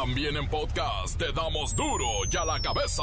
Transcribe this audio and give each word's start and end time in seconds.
También 0.00 0.36
en 0.36 0.48
podcast 0.48 1.18
te 1.18 1.32
damos 1.32 1.74
duro 1.74 2.06
y 2.30 2.36
a 2.36 2.44
la 2.44 2.60
cabeza. 2.60 3.02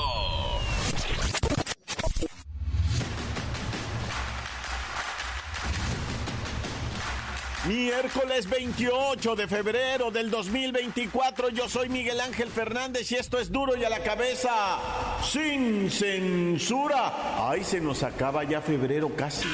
Miércoles 7.67 8.49
28 8.49 9.35
de 9.35 9.45
febrero 9.49 10.09
del 10.09 10.31
2024, 10.31 11.49
yo 11.49 11.67
soy 11.67 11.89
Miguel 11.89 12.21
Ángel 12.21 12.47
Fernández 12.47 13.11
y 13.11 13.15
esto 13.15 13.39
es 13.39 13.51
duro 13.51 13.75
y 13.75 13.83
a 13.83 13.89
la 13.89 13.99
cabeza, 13.99 14.79
sin 15.21 15.91
censura. 15.91 17.49
Ay, 17.49 17.65
se 17.65 17.81
nos 17.81 18.03
acaba 18.03 18.45
ya 18.45 18.61
febrero 18.61 19.13
casi. 19.17 19.49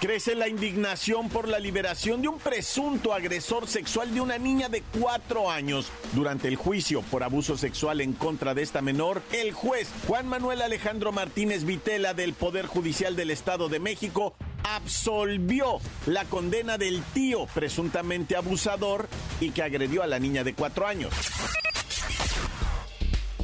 Crece 0.00 0.36
la 0.36 0.46
indignación 0.46 1.28
por 1.28 1.48
la 1.48 1.58
liberación 1.58 2.22
de 2.22 2.28
un 2.28 2.38
presunto 2.38 3.12
agresor 3.12 3.66
sexual 3.66 4.14
de 4.14 4.20
una 4.20 4.38
niña 4.38 4.68
de 4.68 4.84
cuatro 5.00 5.50
años. 5.50 5.90
Durante 6.12 6.46
el 6.46 6.54
juicio 6.54 7.02
por 7.02 7.24
abuso 7.24 7.58
sexual 7.58 8.00
en 8.00 8.12
contra 8.12 8.54
de 8.54 8.62
esta 8.62 8.80
menor, 8.80 9.22
el 9.32 9.52
juez 9.52 9.88
Juan 10.06 10.28
Manuel 10.28 10.62
Alejandro 10.62 11.10
Martínez 11.10 11.64
Vitela 11.64 12.14
del 12.14 12.32
Poder 12.32 12.66
Judicial 12.66 13.16
del 13.16 13.32
Estado 13.32 13.68
de 13.68 13.80
México 13.80 14.36
absolvió 14.62 15.80
la 16.06 16.24
condena 16.26 16.78
del 16.78 17.02
tío 17.12 17.46
presuntamente 17.52 18.36
abusador 18.36 19.08
y 19.40 19.50
que 19.50 19.64
agredió 19.64 20.04
a 20.04 20.06
la 20.06 20.20
niña 20.20 20.44
de 20.44 20.54
cuatro 20.54 20.86
años. 20.86 21.12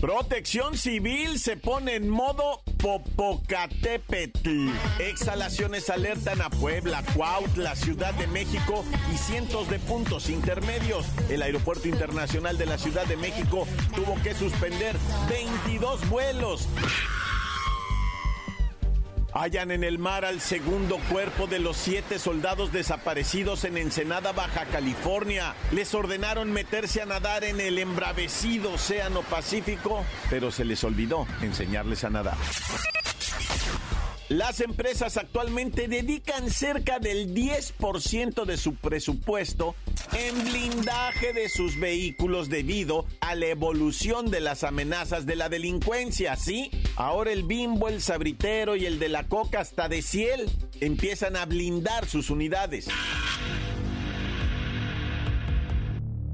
Protección 0.00 0.76
Civil 0.78 1.40
se 1.40 1.56
pone 1.56 1.96
en 1.96 2.08
modo 2.08 2.62
Popocatépetl. 2.84 4.68
Exhalaciones 4.98 5.88
alertan 5.88 6.42
a 6.42 6.50
Puebla, 6.50 7.02
Cuautla, 7.16 7.74
Ciudad 7.76 8.12
de 8.12 8.26
México 8.26 8.84
y 9.10 9.16
cientos 9.16 9.70
de 9.70 9.78
puntos 9.78 10.28
intermedios. 10.28 11.06
El 11.30 11.40
Aeropuerto 11.40 11.88
Internacional 11.88 12.58
de 12.58 12.66
la 12.66 12.76
Ciudad 12.76 13.06
de 13.06 13.16
México 13.16 13.66
tuvo 13.96 14.22
que 14.22 14.34
suspender 14.34 14.94
22 15.30 16.06
vuelos. 16.10 16.68
Hallan 19.34 19.72
en 19.72 19.82
el 19.82 19.98
mar 19.98 20.24
al 20.24 20.40
segundo 20.40 20.98
cuerpo 21.10 21.48
de 21.48 21.58
los 21.58 21.76
siete 21.76 22.20
soldados 22.20 22.72
desaparecidos 22.72 23.64
en 23.64 23.76
Ensenada, 23.76 24.30
Baja 24.30 24.64
California. 24.66 25.56
Les 25.72 25.92
ordenaron 25.92 26.52
meterse 26.52 27.02
a 27.02 27.06
nadar 27.06 27.42
en 27.42 27.60
el 27.60 27.80
embravecido 27.80 28.74
Océano 28.74 29.22
Pacífico, 29.22 30.04
pero 30.30 30.52
se 30.52 30.64
les 30.64 30.84
olvidó 30.84 31.26
enseñarles 31.42 32.04
a 32.04 32.10
nadar. 32.10 32.36
Las 34.30 34.60
empresas 34.60 35.18
actualmente 35.18 35.86
dedican 35.86 36.48
cerca 36.48 36.98
del 36.98 37.34
10% 37.34 38.46
de 38.46 38.56
su 38.56 38.74
presupuesto 38.76 39.74
en 40.14 40.44
blindaje 40.44 41.34
de 41.34 41.50
sus 41.50 41.78
vehículos 41.78 42.48
debido 42.48 43.04
a 43.20 43.34
la 43.34 43.46
evolución 43.46 44.30
de 44.30 44.40
las 44.40 44.64
amenazas 44.64 45.26
de 45.26 45.36
la 45.36 45.50
delincuencia, 45.50 46.36
¿sí? 46.36 46.70
Ahora 46.96 47.32
el 47.32 47.42
bimbo, 47.42 47.88
el 47.88 48.00
sabritero 48.00 48.76
y 48.76 48.86
el 48.86 48.98
de 48.98 49.10
la 49.10 49.28
coca 49.28 49.60
hasta 49.60 49.90
de 49.90 50.00
ciel 50.00 50.50
empiezan 50.80 51.36
a 51.36 51.44
blindar 51.44 52.06
sus 52.06 52.30
unidades. 52.30 52.88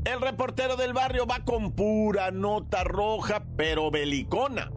El 0.04 0.20
reportero 0.20 0.76
del 0.76 0.92
barrio 0.92 1.26
va 1.26 1.44
con 1.44 1.72
pura 1.72 2.30
nota 2.30 2.84
roja, 2.84 3.42
pero 3.56 3.90
belicona. 3.90 4.70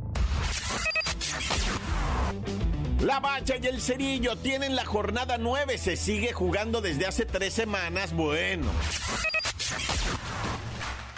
La 3.03 3.19
Bacha 3.19 3.55
y 3.61 3.67
el 3.67 3.81
Cerillo 3.81 4.37
tienen 4.37 4.77
la 4.77 4.85
jornada 4.85 5.37
9. 5.37 5.77
Se 5.77 5.97
sigue 5.97 6.31
jugando 6.31 6.79
desde 6.79 7.05
hace 7.05 7.25
tres 7.25 7.53
semanas. 7.53 8.13
Bueno. 8.13 8.67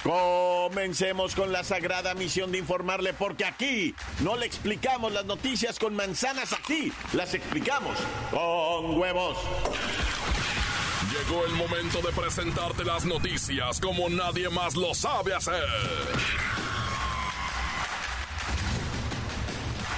Comencemos 0.02 1.36
con 1.36 1.52
la 1.52 1.64
sagrada 1.64 2.16
misión 2.16 2.52
de 2.52 2.58
informarle, 2.58 3.14
porque 3.14 3.46
aquí 3.46 3.94
no 4.20 4.36
le 4.36 4.48
explicamos 4.48 5.12
las 5.12 5.26
noticias 5.26 5.80
con 5.80 5.96
manzanas, 5.96 6.54
aquí 6.54 6.92
las 7.14 7.34
explicamos 7.34 7.98
con 8.32 9.00
huevos. 9.00 9.38
Llegó 11.12 11.46
el 11.46 11.54
momento 11.54 12.02
de 12.02 12.12
presentarte 12.14 12.84
las 12.84 13.06
noticias 13.06 13.80
como 13.80 14.10
nadie 14.10 14.50
más 14.50 14.76
lo 14.76 14.94
sabe 14.94 15.34
hacer. 15.34 15.66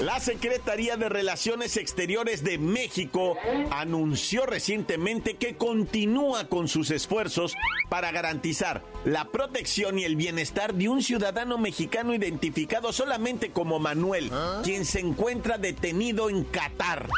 La 0.00 0.20
Secretaría 0.20 0.98
de 0.98 1.08
Relaciones 1.08 1.78
Exteriores 1.78 2.44
de 2.44 2.58
México 2.58 3.34
anunció 3.70 4.44
recientemente 4.44 5.36
que 5.36 5.56
continúa 5.56 6.48
con 6.48 6.68
sus 6.68 6.90
esfuerzos 6.90 7.54
para 7.88 8.12
garantizar 8.12 8.82
la 9.06 9.28
protección 9.28 9.98
y 9.98 10.04
el 10.04 10.16
bienestar 10.16 10.74
de 10.74 10.90
un 10.90 11.02
ciudadano 11.02 11.56
mexicano 11.56 12.12
identificado 12.12 12.92
solamente 12.92 13.52
como 13.52 13.78
Manuel, 13.78 14.30
quien 14.62 14.84
se 14.84 15.00
encuentra 15.00 15.56
detenido 15.56 16.28
en 16.28 16.44
Qatar. 16.44 17.08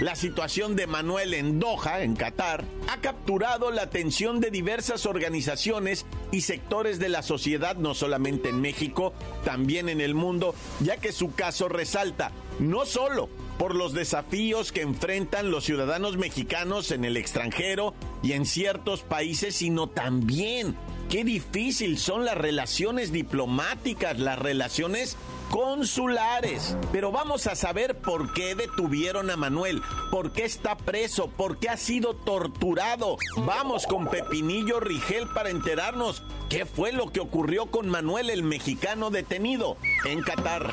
La 0.00 0.14
situación 0.14 0.76
de 0.76 0.86
Manuel 0.86 1.34
en 1.34 1.58
Doha, 1.58 2.02
en 2.02 2.14
Qatar, 2.14 2.64
ha 2.88 3.00
capturado 3.00 3.72
la 3.72 3.82
atención 3.82 4.38
de 4.38 4.52
diversas 4.52 5.06
organizaciones 5.06 6.06
y 6.30 6.42
sectores 6.42 7.00
de 7.00 7.08
la 7.08 7.22
sociedad, 7.22 7.74
no 7.74 7.94
solamente 7.94 8.50
en 8.50 8.60
México, 8.60 9.12
también 9.44 9.88
en 9.88 10.00
el 10.00 10.14
mundo, 10.14 10.54
ya 10.78 10.98
que 10.98 11.10
su 11.10 11.34
caso 11.34 11.68
resalta 11.68 12.30
no 12.60 12.86
solo 12.86 13.28
por 13.58 13.74
los 13.74 13.92
desafíos 13.92 14.70
que 14.70 14.82
enfrentan 14.82 15.50
los 15.50 15.64
ciudadanos 15.64 16.16
mexicanos 16.16 16.92
en 16.92 17.04
el 17.04 17.16
extranjero 17.16 17.92
y 18.22 18.32
en 18.32 18.46
ciertos 18.46 19.02
países, 19.02 19.56
sino 19.56 19.88
también 19.88 20.76
qué 21.08 21.24
difícil 21.24 21.98
son 21.98 22.24
las 22.24 22.38
relaciones 22.38 23.10
diplomáticas, 23.10 24.20
las 24.20 24.38
relaciones 24.38 25.16
consulares. 25.50 26.76
Pero 26.92 27.12
vamos 27.12 27.46
a 27.46 27.54
saber 27.54 27.98
por 27.98 28.32
qué 28.32 28.54
detuvieron 28.54 29.30
a 29.30 29.36
Manuel, 29.36 29.82
por 30.10 30.32
qué 30.32 30.44
está 30.44 30.76
preso, 30.76 31.28
por 31.30 31.58
qué 31.58 31.68
ha 31.68 31.76
sido 31.76 32.14
torturado. 32.14 33.16
Vamos 33.38 33.86
con 33.86 34.08
Pepinillo 34.08 34.80
Rigel 34.80 35.28
para 35.28 35.50
enterarnos 35.50 36.22
qué 36.48 36.66
fue 36.66 36.92
lo 36.92 37.12
que 37.12 37.20
ocurrió 37.20 37.66
con 37.66 37.88
Manuel 37.88 38.30
el 38.30 38.42
mexicano 38.42 39.10
detenido 39.10 39.76
en 40.04 40.22
Qatar. 40.22 40.72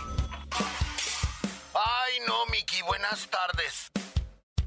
Ay, 1.73 2.13
no, 2.27 2.45
Miki, 2.47 2.81
buenas 2.83 3.27
tardes. 3.27 3.91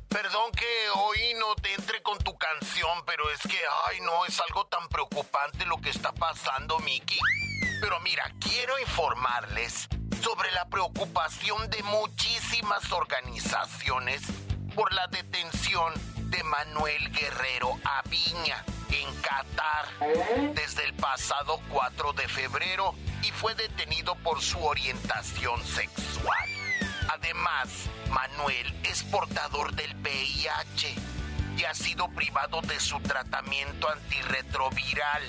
Perdón 0.08 0.52
que 0.52 0.90
hoy 0.94 1.18
no 1.38 1.54
te 1.56 1.74
entre 1.74 2.02
con 2.02 2.18
tu 2.18 2.36
canción, 2.36 3.04
pero 3.06 3.30
es 3.30 3.40
que, 3.42 3.58
ay, 3.88 4.00
no, 4.00 4.24
es 4.24 4.40
algo 4.40 4.66
tan 4.66 4.88
preocupante 4.88 5.66
lo 5.66 5.76
que 5.78 5.90
está 5.90 6.12
pasando, 6.12 6.78
Miki. 6.80 7.18
Pero 7.80 8.00
mira, 8.00 8.24
quiero 8.40 8.78
informarles 8.78 9.88
sobre 10.22 10.50
la 10.52 10.68
preocupación 10.68 11.70
de 11.70 11.82
muchísimas 11.84 12.90
organizaciones 12.92 14.22
por 14.74 14.92
la 14.92 15.06
detención 15.06 15.92
de 16.30 16.42
Manuel 16.42 17.10
Guerrero 17.12 17.78
Aviña 17.84 18.64
en 18.90 19.14
Qatar 19.20 19.86
desde 20.54 20.84
el 20.84 20.94
pasado 20.94 21.60
4 21.70 22.12
de 22.14 22.28
febrero 22.28 22.94
y 23.22 23.30
fue 23.30 23.54
detenido 23.54 24.14
por 24.16 24.40
su 24.40 24.62
orientación 24.64 25.64
sexual. 25.64 26.48
Además, 27.08 27.68
Manuel 28.10 28.74
es 28.84 29.02
portador 29.04 29.74
del 29.74 29.94
VIH 29.96 31.17
y 31.58 31.64
ha 31.64 31.74
sido 31.74 32.08
privado 32.08 32.60
de 32.62 32.78
su 32.78 33.00
tratamiento 33.00 33.88
antirretroviral. 33.88 35.22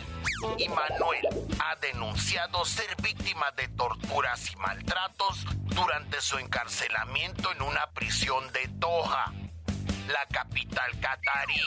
Y 0.57 0.69
Manuel 0.69 1.27
ha 1.59 1.75
denunciado 1.77 2.63
ser 2.65 2.95
víctima 3.01 3.51
de 3.57 3.67
torturas 3.69 4.51
y 4.51 4.55
maltratos 4.57 5.45
durante 5.65 6.21
su 6.21 6.37
encarcelamiento 6.37 7.51
en 7.51 7.63
una 7.63 7.87
prisión 7.91 8.51
de 8.53 8.69
Doha 8.73 9.33
la 10.09 10.25
capital 10.27 10.91
catarí. 10.99 11.61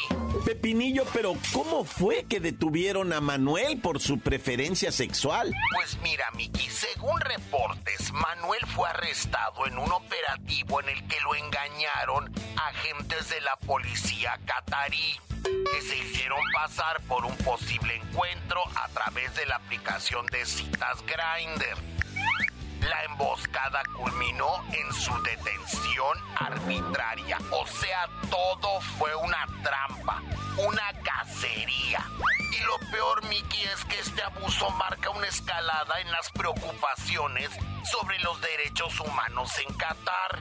Pepinillo, 0.44 1.04
pero 1.12 1.34
¿cómo 1.52 1.84
fue 1.84 2.24
que 2.24 2.40
detuvieron 2.40 3.12
a 3.12 3.20
Manuel 3.20 3.80
por 3.80 4.00
su 4.00 4.18
preferencia 4.18 4.90
sexual? 4.90 5.54
Pues 5.74 5.98
mira, 6.02 6.30
Miki, 6.36 6.68
según 6.68 7.20
reportes, 7.20 8.12
Manuel 8.12 8.64
fue 8.66 8.88
arrestado 8.88 9.66
en 9.66 9.78
un 9.78 9.92
operativo 9.92 10.80
en 10.80 10.88
el 10.88 11.06
que 11.06 11.20
lo 11.20 11.34
engañaron 11.34 12.32
agentes 12.56 13.28
de 13.30 13.40
la 13.40 13.56
policía 13.56 14.38
catarí 14.44 15.18
que 15.42 15.82
se 15.82 15.98
hicieron 15.98 16.38
pasar 16.54 17.00
por 17.02 17.24
un 17.24 17.36
posible 17.38 17.96
encuentro 17.96 18.62
a 18.76 18.88
través 18.88 19.34
de 19.34 19.46
la 19.46 19.56
aplicación 19.56 20.26
de 20.26 20.44
citas 20.46 20.98
Grindr. 21.02 22.01
La 22.82 23.04
emboscada 23.04 23.82
culminó 23.96 24.62
en 24.72 24.92
su 24.92 25.16
detención 25.22 26.18
arbitraria. 26.36 27.38
O 27.50 27.66
sea, 27.66 28.08
todo 28.28 28.80
fue 28.98 29.14
una 29.14 29.46
trampa, 29.62 30.20
una 30.56 30.92
cacería. 31.02 32.04
Y 32.52 32.60
lo 32.64 32.78
peor, 32.90 33.24
Miki, 33.26 33.62
es 33.62 33.84
que 33.84 34.00
este 34.00 34.22
abuso 34.22 34.68
marca 34.70 35.10
una 35.10 35.28
escalada 35.28 36.00
en 36.00 36.10
las 36.10 36.30
preocupaciones 36.32 37.50
sobre 37.90 38.18
los 38.20 38.40
derechos 38.40 38.98
humanos 39.00 39.52
en 39.58 39.74
Qatar, 39.74 40.40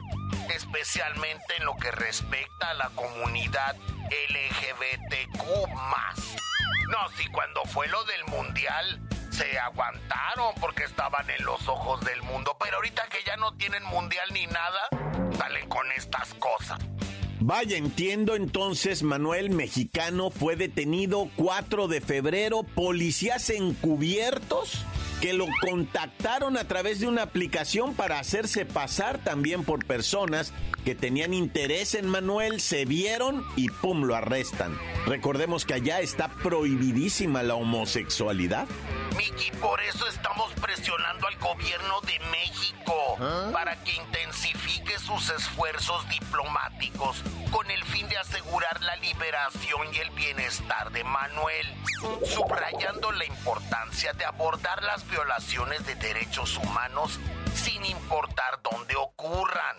especialmente 0.56 1.58
en 1.58 1.66
lo 1.66 1.76
que 1.76 1.92
respecta 1.92 2.72
a 2.72 2.74
la 2.74 2.90
comunidad 2.96 3.76
LGBTQ. 4.10 5.44
No, 6.90 7.10
si 7.18 7.26
cuando 7.28 7.64
fue 7.66 7.88
lo 7.88 8.04
del 8.06 8.26
mundial 8.26 9.02
se 9.32 9.58
aguantaron 9.58 10.54
porque 10.60 10.84
estaban 10.84 11.30
en 11.30 11.44
los 11.44 11.68
ojos 11.68 12.00
del 12.02 12.22
mundo, 12.24 12.56
pero 12.60 12.78
ahorita 12.78 13.08
que 13.10 13.18
ya 13.26 13.38
no 13.38 13.54
tienen 13.56 13.84
mundial 13.86 14.28
ni 14.34 14.46
nada, 14.48 14.90
salen 15.38 15.68
con 15.68 15.92
estas 15.94 16.34
cosas. 16.36 16.80
Vaya, 17.40 17.76
entiendo 17.76 18.36
entonces, 18.36 19.02
Manuel 19.02 19.50
Mexicano 19.50 20.30
fue 20.30 20.56
detenido 20.56 21.28
4 21.38 21.88
de 21.88 22.00
febrero, 22.00 22.62
policías 22.62 23.50
encubiertos 23.50 24.86
que 25.22 25.34
lo 25.34 25.48
contactaron 25.62 26.58
a 26.58 26.68
través 26.68 27.00
de 27.00 27.08
una 27.08 27.24
aplicación 27.24 27.96
para 27.96 28.20
hacerse 28.20 28.66
pasar 28.66 29.20
también 29.20 29.64
por 29.64 29.86
personas 29.86 30.54
que 30.84 30.96
tenían 30.96 31.34
interés 31.34 31.94
en 31.94 32.08
Manuel, 32.08 32.60
se 32.60 32.86
vieron 32.86 33.44
y 33.56 33.70
pum, 33.70 34.04
lo 34.04 34.16
arrestan. 34.16 34.78
Recordemos 35.06 35.66
que 35.66 35.76
allá 35.76 36.00
está 36.02 36.28
prohibidísima 36.28 37.44
la 37.44 37.56
homosexualidad. 37.56 38.68
Miki, 39.16 39.52
por 39.58 39.82
eso 39.82 40.08
estamos 40.08 40.54
presionando 40.54 41.28
al 41.28 41.36
gobierno 41.38 42.02
de 42.02 42.20
México 42.32 43.18
¿Ah? 43.20 43.50
para 43.52 43.76
que 43.84 43.94
intensifique 43.94 44.98
sus 45.00 45.30
esfuerzos 45.30 46.08
diplomáticos 46.10 47.22
con 47.52 47.70
el 47.70 47.84
fin 47.86 48.08
de 48.10 48.18
asegurar 48.18 48.82
la 48.82 48.96
liberación 48.98 49.94
y 49.94 49.98
el 49.98 50.10
bienestar 50.12 50.92
de 50.92 51.04
Manuel, 51.04 51.68
subrayando 52.26 53.12
la 53.12 53.26
importancia 53.26 54.14
de 54.14 54.26
abordar 54.26 54.82
las 54.84 55.08
violaciones 55.10 55.86
de 55.86 55.96
derechos 55.96 56.58
humanos 56.58 57.20
sin 57.54 57.84
importar 57.86 58.62
dónde 58.62 58.96
ocurran. 58.96 59.78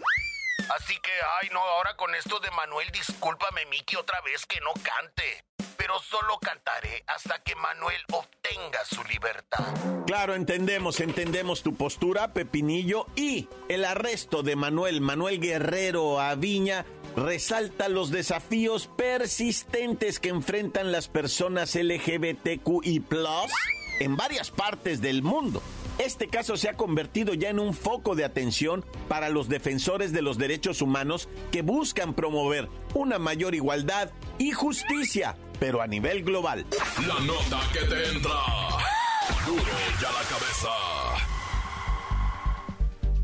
Así 0.77 0.99
que, 0.99 1.13
ay 1.41 1.49
no, 1.53 1.61
ahora 1.61 1.97
con 1.97 2.15
esto 2.15 2.39
de 2.41 2.51
Manuel, 2.53 2.91
discúlpame 2.93 3.67
Miki 3.67 3.97
otra 3.97 4.21
vez 4.21 4.47
que 4.47 4.61
no 4.61 4.73
cante 4.75 5.45
pero 5.83 5.99
solo 5.99 6.39
cantaré 6.39 7.03
hasta 7.09 7.41
que 7.41 7.57
Manuel 7.57 8.01
obtenga 8.13 8.82
libertad. 9.13 9.75
Claro, 10.07 10.35
entendemos, 10.35 11.01
entendemos 11.01 11.63
tu 11.63 11.75
postura, 11.75 12.33
Pepinillo, 12.33 13.07
y 13.17 13.49
el 13.69 13.85
arresto 13.85 14.43
de 14.43 14.57
Manuel, 14.57 15.01
Manuel 15.01 15.41
Guerrero 15.41 16.21
Aviña, 16.21 16.85
resalta 17.17 17.89
los 17.89 18.11
desafíos 18.11 18.89
persistentes 18.97 20.19
que 20.19 20.31
enfrentan 20.31 20.93
las 20.93 21.09
personas 21.09 21.75
LGBTQI 21.75 23.05
en 24.01 24.17
varias 24.17 24.51
partes 24.51 25.01
del 25.01 25.23
mundo. 25.23 25.63
Este 25.99 26.27
caso 26.27 26.57
se 26.57 26.71
ha 26.71 26.77
convertido 26.77 27.35
ya 27.35 27.51
en 27.51 27.59
un 27.59 27.75
foco 27.75 28.15
de 28.15 28.25
atención 28.25 28.85
para 29.09 29.29
los 29.29 29.49
defensores 29.49 30.13
de 30.13 30.23
los 30.23 30.39
derechos 30.39 30.81
humanos 30.81 31.29
que 31.51 31.63
buscan 31.63 32.15
promover 32.15 32.69
una 32.95 33.19
mayor 33.19 33.55
igualdad 33.55 34.11
y 34.39 34.53
justicia 34.53 35.37
pero 35.63 35.81
a 35.81 35.87
nivel 35.87 36.25
global. 36.25 36.67
La 37.07 37.21
nota 37.21 37.61
que 37.73 37.87
te 37.87 38.09
entra. 38.09 38.82
Duro 39.47 39.79
ya 40.01 40.11
la 40.13 40.23
cabeza. 40.29 41.22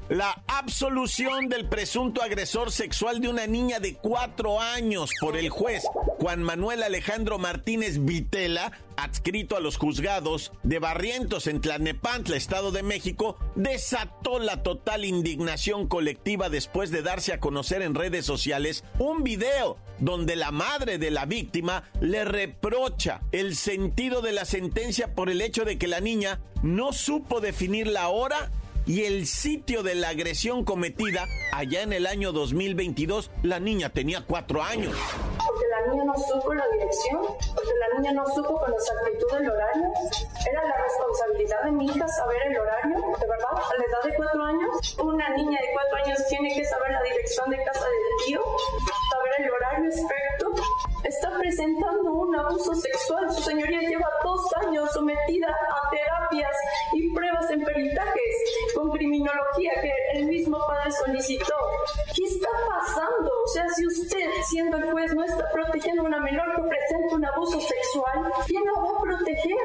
La 0.08 0.43
absolución 0.46 1.50
del 1.50 1.69
presunto 1.69 2.22
agresor 2.22 2.72
sexual 2.72 3.20
de 3.20 3.28
una 3.28 3.46
niña 3.46 3.78
de 3.78 3.94
cuatro 3.94 4.58
años 4.58 5.10
por 5.20 5.37
el 5.37 5.50
juez 5.50 5.84
Juan 6.19 6.43
Manuel 6.43 6.82
Alejandro 6.82 7.38
Martínez 7.38 8.02
Vitela 8.02 8.72
adscrito 8.96 9.56
a 9.56 9.60
los 9.60 9.76
juzgados 9.76 10.50
de 10.62 10.78
Barrientos 10.78 11.46
en 11.46 11.60
Tlalnepantla, 11.60 12.37
Estado 12.37 12.72
de 12.72 12.82
México, 12.82 13.37
desató 13.55 14.38
la 14.38 14.62
total 14.62 15.05
indignación 15.05 15.87
colectiva 15.87 16.49
después 16.49 16.90
de 16.90 17.02
darse 17.02 17.34
a 17.34 17.38
conocer 17.38 17.82
en 17.82 17.94
redes 17.94 18.25
sociales 18.25 18.84
un 18.99 19.22
video 19.22 19.76
donde 20.00 20.37
la 20.37 20.52
madre 20.52 20.99
de 20.99 21.10
la 21.10 21.26
víctima 21.26 21.84
le 22.00 22.25
reprocha 22.25 23.20
el 23.31 23.56
sentido 23.56 24.22
de 24.22 24.32
la 24.32 24.44
sentencia 24.44 25.14
por 25.14 25.28
el 25.28 25.43
hecho 25.43 25.64
de 25.64 25.78
que 25.78 25.87
la 25.87 26.00
niña 26.00 26.40
no 26.62 26.93
supo 26.93 27.40
definir 27.40 27.87
la 27.87 28.08
hora 28.08 28.50
y 28.88 29.05
el 29.05 29.26
sitio 29.26 29.82
de 29.82 29.94
la 29.94 30.08
agresión 30.08 30.64
cometida 30.64 31.26
allá 31.52 31.82
en 31.82 31.93
el 31.93 32.06
año 32.06 32.32
2022. 32.32 33.31
La 33.43 33.61
niña 33.61 33.90
tenía 33.90 34.25
cuatro 34.26 34.62
años 34.62 34.96
la 35.87 35.93
niña 35.93 36.05
no 36.05 36.14
supo 36.19 36.55
la 36.55 36.67
dirección, 36.69 37.23
porque 37.55 37.73
la 37.81 37.99
niña 37.99 38.12
no 38.12 38.26
supo 38.35 38.58
con 38.58 38.73
exactitud 38.73 39.40
el 39.40 39.50
horario. 39.50 39.85
Era 40.50 40.64
la 40.64 40.76
responsabilidad 40.76 41.62
de 41.64 41.73
mi 41.73 41.87
hija 41.87 42.08
saber 42.08 42.43
el 42.46 42.58
horario, 42.58 42.96
de 42.96 43.26
verdad, 43.26 43.55
a 43.55 43.76
la 43.76 43.85
edad 43.85 44.02
de 44.05 44.17
cuatro 44.17 44.43
años. 44.44 44.99
Una 44.99 45.29
niña 45.31 45.58
de 45.61 45.73
cuatro 45.73 45.96
años 46.05 46.19
tiene 46.29 46.55
que 46.55 46.64
saber 46.64 46.93
la 46.93 47.02
dirección 47.02 47.50
de 47.50 47.64
casa 47.64 47.84
del 47.84 48.26
tío, 48.26 48.43
saber 49.11 49.32
el 49.38 49.50
horario 49.50 49.91
exacto. 49.91 50.52
Está 51.04 51.30
presentando 51.38 52.12
un 52.12 52.34
abuso 52.36 52.74
sexual. 52.74 53.32
Su 53.32 53.42
señoría 53.42 53.80
lleva 53.80 54.08
dos 54.24 54.40
años 54.66 54.90
sometida 54.92 55.48
a 55.48 55.90
terapias 55.90 56.56
y 56.94 57.10
pruebas 57.14 57.50
en 57.50 57.64
peritajes 57.64 58.34
con 58.74 58.90
criminología 58.90 59.72
que 59.80 60.18
el 60.18 60.26
mismo 60.26 60.58
padre 60.66 60.90
solicitó. 60.92 61.54
¿Qué 62.14 62.24
está 62.24 62.48
pasando? 62.68 63.30
O 63.44 63.48
sea, 63.48 63.68
si 63.76 63.86
usted, 63.86 64.28
siendo 64.48 64.76
el 64.76 64.90
juez, 64.90 65.14
no 65.14 65.24
está 65.24 65.44
protegiendo 65.52 66.02
a 66.02 66.06
una 66.06 66.20
menor 66.20 66.56
que 66.56 66.62
presenta 66.62 67.14
un 67.14 67.24
abuso 67.24 67.60
sexual, 67.60 68.32
¿quién 68.46 68.62
lo 68.64 68.82
va 68.82 68.98
a 68.98 69.02
proteger? 69.02 69.56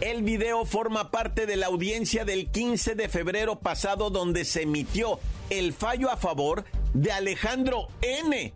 El 0.00 0.22
video 0.24 0.64
forma 0.64 1.12
parte 1.12 1.46
de 1.46 1.54
la 1.54 1.66
audiencia 1.66 2.24
del 2.24 2.50
15 2.50 2.96
de 2.96 3.08
febrero 3.08 3.60
pasado 3.60 4.10
donde 4.10 4.44
se 4.44 4.62
emitió 4.62 5.20
el 5.48 5.72
fallo 5.72 6.10
a 6.10 6.16
favor 6.16 6.64
de 6.92 7.12
Alejandro 7.12 7.86
N., 8.00 8.52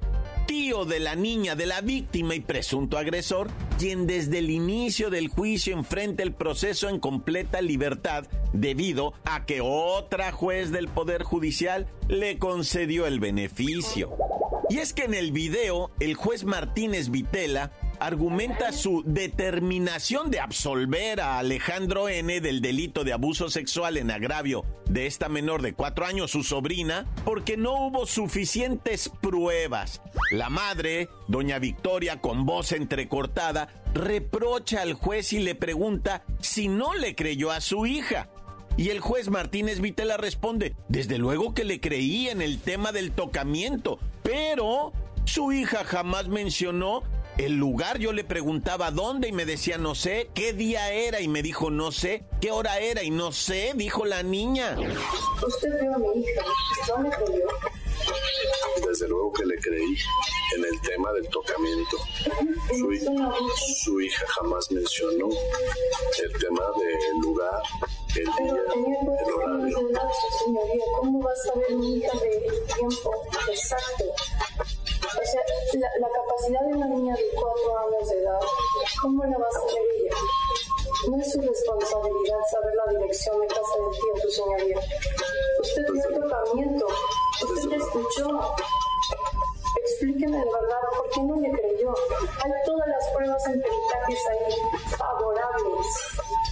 tío 0.46 0.84
de 0.84 1.00
la 1.00 1.14
niña, 1.14 1.54
de 1.56 1.66
la 1.66 1.81
víctima 1.81 2.34
y 2.34 2.40
presunto 2.40 2.98
agresor, 2.98 3.48
quien 3.78 4.06
desde 4.06 4.38
el 4.38 4.50
inicio 4.50 5.10
del 5.10 5.28
juicio 5.28 5.76
enfrenta 5.76 6.22
el 6.22 6.32
proceso 6.32 6.88
en 6.88 7.00
completa 7.00 7.60
libertad 7.60 8.26
debido 8.52 9.12
a 9.25 9.44
que 9.44 9.60
otra 9.60 10.32
juez 10.32 10.70
del 10.70 10.88
Poder 10.88 11.25
Judicial 11.25 11.87
le 12.08 12.38
concedió 12.38 13.06
el 13.06 13.20
beneficio. 13.20 14.16
Y 14.69 14.78
es 14.78 14.93
que 14.93 15.04
en 15.04 15.14
el 15.14 15.32
video, 15.32 15.90
el 16.00 16.14
juez 16.14 16.44
Martínez 16.44 17.10
Vitela 17.10 17.72
argumenta 18.00 18.72
su 18.72 19.03
determinación 19.06 20.31
de 20.31 20.41
absolver 20.41 21.20
a 21.20 21.38
Alejandro 21.38 22.08
N. 22.08 22.41
del 22.41 22.60
delito 22.60 23.05
de 23.05 23.12
abuso 23.12 23.48
sexual 23.50 23.96
en 23.96 24.10
agravio 24.10 24.65
de 24.88 25.06
esta 25.06 25.29
menor 25.29 25.62
de 25.62 25.74
cuatro 25.74 26.06
años, 26.06 26.31
su 26.31 26.43
sobrina, 26.43 27.06
porque 27.24 27.56
no 27.56 27.86
hubo 27.86 28.06
suficientes 28.06 29.08
pruebas. 29.08 30.03
La 30.31 30.48
madre, 30.48 31.08
doña 31.29 31.58
Victoria, 31.58 32.20
con 32.20 32.46
voz 32.46 32.72
entrecortada, 32.72 33.69
reprocha 33.94 34.82
al 34.82 34.94
juez 34.94 35.32
y 35.32 35.41
le 35.41 35.55
pregunta 35.55 36.24
si 36.41 36.69
no 36.69 36.94
le 36.94 37.15
creyó 37.15 37.50
a 37.50 37.60
su 37.60 37.86
hija. 37.86 38.29
Y 38.76 38.91
el 38.91 39.00
juez 39.00 39.31
Martínez 39.31 39.81
Vitela 39.81 40.19
responde, 40.19 40.76
desde 40.88 41.19
luego 41.19 41.55
que 41.55 41.65
le 41.65 41.81
creí 41.81 42.29
en 42.29 42.43
el 42.43 42.60
tema 42.60 42.93
del 42.93 43.12
tocamiento, 43.12 43.98
pero 44.22 44.93
su 45.24 45.50
hija 45.53 45.84
jamás 45.84 46.29
mencionó 46.29 47.03
el 47.38 47.56
lugar. 47.56 47.98
Yo 47.98 48.12
le 48.12 48.24
preguntaba 48.24 48.90
dónde 48.90 49.28
y 49.28 49.32
me 49.32 49.46
decía 49.46 49.78
no 49.78 49.94
sé, 49.94 50.31
qué 50.34 50.52
día 50.52 50.93
era 50.93 51.20
y 51.20 51.28
me 51.28 51.43
dijo 51.43 51.70
no 51.70 51.93
sé, 51.93 52.24
qué 52.40 52.50
hora 52.50 52.78
era 52.78 53.02
y 53.02 53.10
no 53.10 53.32
sé, 53.32 53.72
dijo 53.74 54.05
la 54.05 54.22
niña. 54.22 54.76
Usted 55.46 55.81
vio 55.81 55.94
a 55.94 55.98
mi 55.98 56.20
hija, 56.20 56.43
¿no 56.88 56.98
me 57.02 57.10
creyó? 57.10 57.48
Desde 58.86 59.08
luego 59.08 59.32
que 59.32 59.44
le 59.46 59.56
creí 59.56 59.96
en 60.56 60.64
el 60.64 60.81
tema 60.82 61.12
del 61.12 61.28
tocamiento. 61.28 61.96
Su, 63.84 64.00
hija 64.00 64.24
jamás 64.36 64.70
mencionó 64.70 65.28
el 65.28 66.32
tema 66.38 66.62
del 66.78 67.20
lugar, 67.22 67.62
el 68.14 68.24
día, 68.24 68.55
el 69.24 69.32
horario. 69.32 69.78
Señoría, 70.44 70.84
¿cómo 70.98 71.22
va 71.22 71.31
a 71.32 71.36
saber 71.36 71.74
mi 71.76 71.96
hija 71.96 72.12
del 72.19 72.66
tiempo 72.66 73.10
exacto? 73.48 74.05
O 75.06 75.25
sea, 75.25 75.41
la, 76.01 76.08
capacidad 76.08 76.60
de 76.63 76.75
una 76.75 76.86
niña 76.86 77.15
de 77.15 77.29
cuatro 77.34 77.79
años 77.79 78.08
de 78.08 78.19
edad, 78.22 78.41
¿cómo 79.01 79.25
la 79.25 79.39
va 79.39 79.46
a 79.46 79.51
saber 79.53 79.82
ella? 80.01 80.17
No 81.08 81.17
es 81.20 81.32
su 81.32 81.41
responsabilidad 81.41 82.39
saber 82.51 82.75
la 82.75 82.93
dirección 82.98 83.41
de 83.41 83.46
casa 83.46 83.75
del 83.77 83.91
tío, 83.93 84.22
su 84.22 84.31
señoría. 84.31 84.81
Usted 85.60 85.86
vio 85.93 86.20
tratamiento, 86.20 86.86
usted 87.44 87.65
le 87.70 87.77
escuchó. 87.77 88.55
Explíqueme 89.81 90.39
de 90.39 90.44
verdad 90.44 90.81
por 90.96 91.10
qué 91.10 91.22
no 91.22 91.36
le 91.36 91.53
creyó. 91.53 91.94
Hay 92.43 92.51
todas 92.65 92.89
las 92.89 93.08
pruebas 93.15 93.46
en 93.46 93.63
peritajes 93.63 94.27
ahí, 94.27 94.55
favorables, 94.96 95.86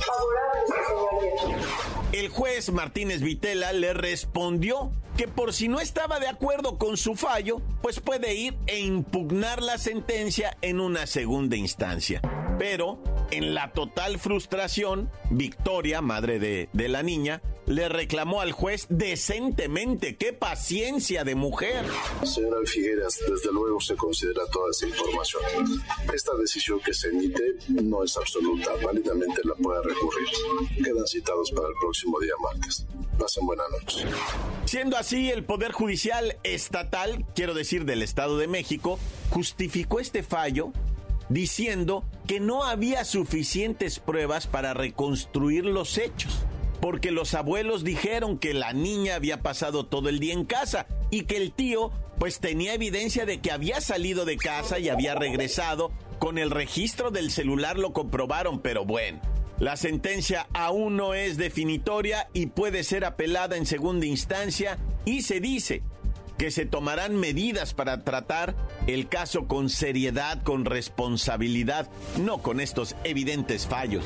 favorables, 0.07 0.69
su 0.69 1.41
señoría. 1.51 1.84
El 2.15 2.29
juez 2.29 2.71
Martínez 2.71 3.23
Vitela 3.23 3.73
le 3.73 3.93
respondió 3.93 4.93
que 5.17 5.27
por 5.27 5.53
si 5.53 5.67
no 5.67 5.81
estaba 5.81 6.21
de 6.21 6.29
acuerdo 6.29 6.79
con 6.79 6.97
su 6.97 7.17
fallo, 7.17 7.61
pues 7.83 7.99
puede 7.99 8.37
ir 8.37 8.57
e 8.69 8.79
impugnar 8.79 9.61
la 9.61 9.79
sentencia 9.79 10.57
en 10.63 10.79
una 10.79 11.09
segunda 11.09 11.57
instancia. 11.57 12.21
Pero, 12.57 13.03
en 13.33 13.53
la 13.53 13.73
total 13.73 14.21
frustración, 14.21 15.11
Victoria, 15.31 16.03
madre 16.03 16.39
de, 16.39 16.69
de 16.73 16.89
la 16.89 17.03
niña, 17.03 17.43
le 17.67 17.89
reclamó 17.89 18.41
al 18.41 18.53
juez 18.53 18.87
decentemente. 18.89 20.17
¡Qué 20.17 20.33
paciencia 20.33 21.25
de 21.25 21.35
mujer! 21.35 21.85
Señora 22.23 22.59
Figueras, 22.67 23.19
desde 23.29 23.53
luego 23.53 23.81
se 23.81 23.97
considera 23.97 24.43
toda 24.53 24.71
esa 24.71 24.87
información. 24.87 25.43
Esta 26.13 26.35
decisión 26.37 26.81
que 26.81 26.93
se 26.93 27.09
emite 27.09 27.43
no 27.69 28.05
es 28.05 28.17
absoluta. 28.17 28.71
Válidamente 28.83 29.41
la 29.45 29.55
puede 29.55 29.83
recurrir. 29.83 30.29
Quedan 30.83 31.07
citados 31.07 31.51
para 31.53 31.69
el 31.69 31.75
próximo 31.81 32.21
día 32.21 32.35
martes. 32.41 32.87
Pasen 33.19 33.47
buena 33.47 33.65
noche. 33.81 34.05
Siendo 34.65 34.97
así, 34.97 35.31
el 35.31 35.45
Poder 35.45 35.73
Judicial 35.73 36.37
Estatal, 36.43 37.25
quiero 37.35 37.55
decir 37.55 37.85
del 37.85 38.03
Estado 38.03 38.39
de 38.39 38.49
México, 38.49 38.99
justificó 39.31 40.01
este 40.01 40.23
fallo 40.23 40.73
diciendo 41.29 42.05
que 42.27 42.39
no 42.41 42.65
había 42.65 43.05
suficientes 43.05 43.99
pruebas 43.99 44.47
para 44.47 44.75
reconstruir 44.75 45.65
los 45.65 45.97
hechos 45.97 46.45
porque 46.85 47.13
los 47.13 47.33
abuelos 47.33 47.83
dijeron 47.83 48.37
que 48.37 48.53
la 48.53 48.75
niña 48.75 49.15
había 49.15 49.41
pasado 49.41 49.87
todo 49.87 50.11
el 50.11 50.19
día 50.19 50.35
en 50.35 50.45
casa 50.45 50.87
y 51.11 51.23
que 51.23 51.39
el 51.39 51.51
tío 51.51 51.91
pues 52.19 52.41
tenía 52.41 52.75
evidencia 52.75 53.25
de 53.25 53.41
que 53.41 53.53
había 53.53 53.81
salido 53.81 54.27
de 54.27 54.37
casa 54.37 54.79
y 54.79 54.91
había 54.91 55.15
regresado. 55.15 55.93
Con 56.19 56.37
el 56.37 56.51
registro 56.51 57.11
del 57.11 57.31
celular 57.31 57.79
lo 57.79 57.95
comprobaron, 57.95 58.61
pero 58.61 58.85
bueno. 58.85 59.19
La 59.59 59.79
sentencia 59.79 60.47
aún 60.53 60.99
no 60.99 61.15
es 61.15 61.39
definitoria 61.39 62.29
y 62.35 62.49
puede 62.49 62.85
ser 62.85 63.07
apelada 63.07 63.57
en 63.57 63.65
segunda 63.65 64.05
instancia 64.05 64.77
y 65.07 65.23
se 65.23 65.41
dice 65.41 65.83
que 66.45 66.51
se 66.51 66.67
tomarán 66.67 67.17
medidas 67.17 67.73
para 67.73 68.05
tratar 68.05 68.55
el 68.87 69.09
caso 69.09 69.47
con 69.47 69.71
seriedad, 69.71 70.43
con 70.43 70.67
responsabilidad, 70.67 71.89
no 72.19 72.43
con 72.43 72.61
estos 72.61 72.97
evidentes 73.03 73.67
fallos. 73.67 74.05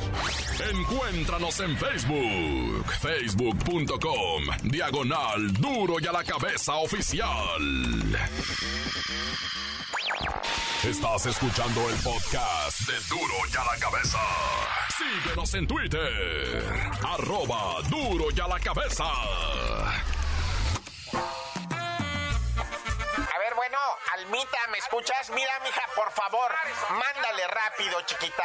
Encuéntranos 0.72 1.58
en 1.58 1.76
Facebook, 1.76 2.92
facebook.com, 3.00 4.70
diagonal 4.70 5.52
duro 5.54 5.96
y 6.00 6.06
a 6.06 6.12
la 6.12 6.22
cabeza 6.22 6.76
oficial. 6.76 7.26
Estás 10.84 11.26
escuchando 11.26 11.90
el 11.90 11.96
podcast 11.96 12.88
de 12.88 12.94
duro 13.08 13.34
y 13.52 13.56
a 13.56 13.64
la 13.64 13.80
cabeza. 13.80 14.18
Síguenos 14.96 15.54
en 15.54 15.66
Twitter, 15.66 16.64
arroba 17.02 17.82
duro 17.90 18.26
y 18.32 18.38
a 18.38 18.46
la 18.46 18.60
cabeza. 18.60 19.06
Almita, 24.18 24.58
¿me 24.72 24.78
escuchas? 24.78 25.30
Mira, 25.30 25.60
mija, 25.60 25.80
por 25.94 26.10
favor, 26.10 26.52
mándale 26.90 27.46
rápido, 27.46 28.00
chiquita, 28.02 28.44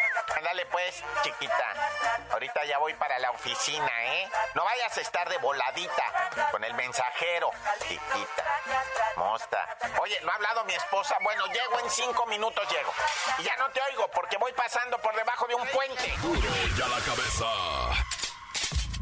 Ándale 0.37 0.65
pues, 0.67 1.03
chiquita. 1.23 1.73
Ahorita 2.31 2.63
ya 2.65 2.77
voy 2.77 2.93
para 2.93 3.19
la 3.19 3.31
oficina, 3.31 3.91
¿eh? 4.05 4.29
No 4.55 4.63
vayas 4.63 4.97
a 4.97 5.01
estar 5.01 5.29
de 5.29 5.37
voladita 5.37 6.03
con 6.51 6.63
el 6.63 6.73
mensajero. 6.73 7.51
Chiquita. 7.87 8.45
Mosta. 9.17 9.77
Oye, 10.01 10.19
¿no 10.23 10.31
ha 10.31 10.35
hablado 10.35 10.65
mi 10.65 10.73
esposa? 10.73 11.15
Bueno, 11.23 11.45
llego 11.47 11.79
en 11.79 11.89
cinco 11.89 12.25
minutos, 12.27 12.67
llego. 12.69 12.93
Y 13.39 13.43
ya 13.43 13.55
no 13.57 13.69
te 13.69 13.81
oigo 13.81 14.09
porque 14.13 14.37
voy 14.37 14.53
pasando 14.53 14.97
por 14.99 15.15
debajo 15.15 15.47
de 15.47 15.55
un 15.55 15.67
puente. 15.67 16.13
Duro 16.21 16.87
la 16.87 16.99
cabeza. 16.99 17.45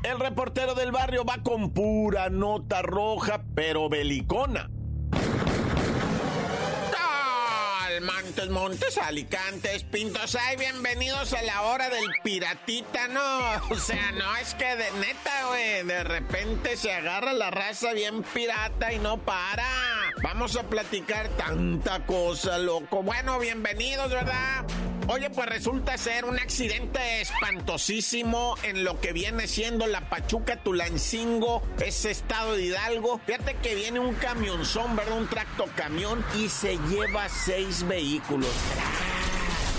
El 0.04 0.20
reportero 0.20 0.76
del 0.76 0.92
barrio 0.92 1.26
va 1.26 1.38
con 1.44 1.74
pura 1.74 2.30
nota 2.30 2.82
roja, 2.82 3.42
pero 3.54 3.90
belicona. 3.90 4.70
Montes, 8.48 8.98
Alicantes, 8.98 9.84
Pintos, 9.84 10.36
ay, 10.36 10.56
bienvenidos 10.56 11.34
a 11.34 11.42
la 11.42 11.64
hora 11.64 11.90
del 11.90 12.06
piratita, 12.24 13.10
¿no? 13.10 13.22
O 13.70 13.76
sea, 13.76 14.14
no 14.14 14.38
es 14.38 14.54
que 14.54 14.78
de 14.78 14.90
neta, 14.92 15.48
güey, 15.50 15.84
de 15.84 16.04
repente 16.06 16.78
se 16.78 16.94
agarra 16.94 17.34
la 17.34 17.52
raza 17.52 17.92
bien 17.92 18.24
pirata 18.24 18.94
y 18.94 19.00
no 19.00 19.18
para. 19.18 19.68
Vamos 20.24 20.56
a 20.56 20.64
platicar 20.64 21.28
tanta 21.30 22.06
cosa, 22.06 22.58
loco. 22.58 23.04
Bueno, 23.04 23.40
bienvenidos, 23.40 24.10
¿verdad? 24.10 24.66
Oye, 25.12 25.32
pues 25.32 25.50
resulta 25.50 25.98
ser 25.98 26.26
un 26.26 26.38
accidente 26.38 27.22
espantosísimo 27.22 28.54
en 28.62 28.84
lo 28.84 29.02
que 29.02 29.12
viene 29.12 29.48
siendo 29.48 29.88
la 29.88 30.08
Pachuca 30.08 30.58
Tulancingo, 30.58 31.64
ese 31.84 32.12
estado 32.12 32.54
de 32.54 32.66
Hidalgo. 32.66 33.20
Fíjate 33.26 33.56
que 33.56 33.74
viene 33.74 34.00
un 34.00 34.14
camionzón, 34.14 34.96
¿verdad? 34.96 35.18
Un 35.18 35.28
tracto 35.28 35.66
camión 35.76 36.24
y 36.38 36.48
se 36.48 36.78
lleva 36.90 37.28
seis 37.28 37.88
vehículos. 37.88 38.52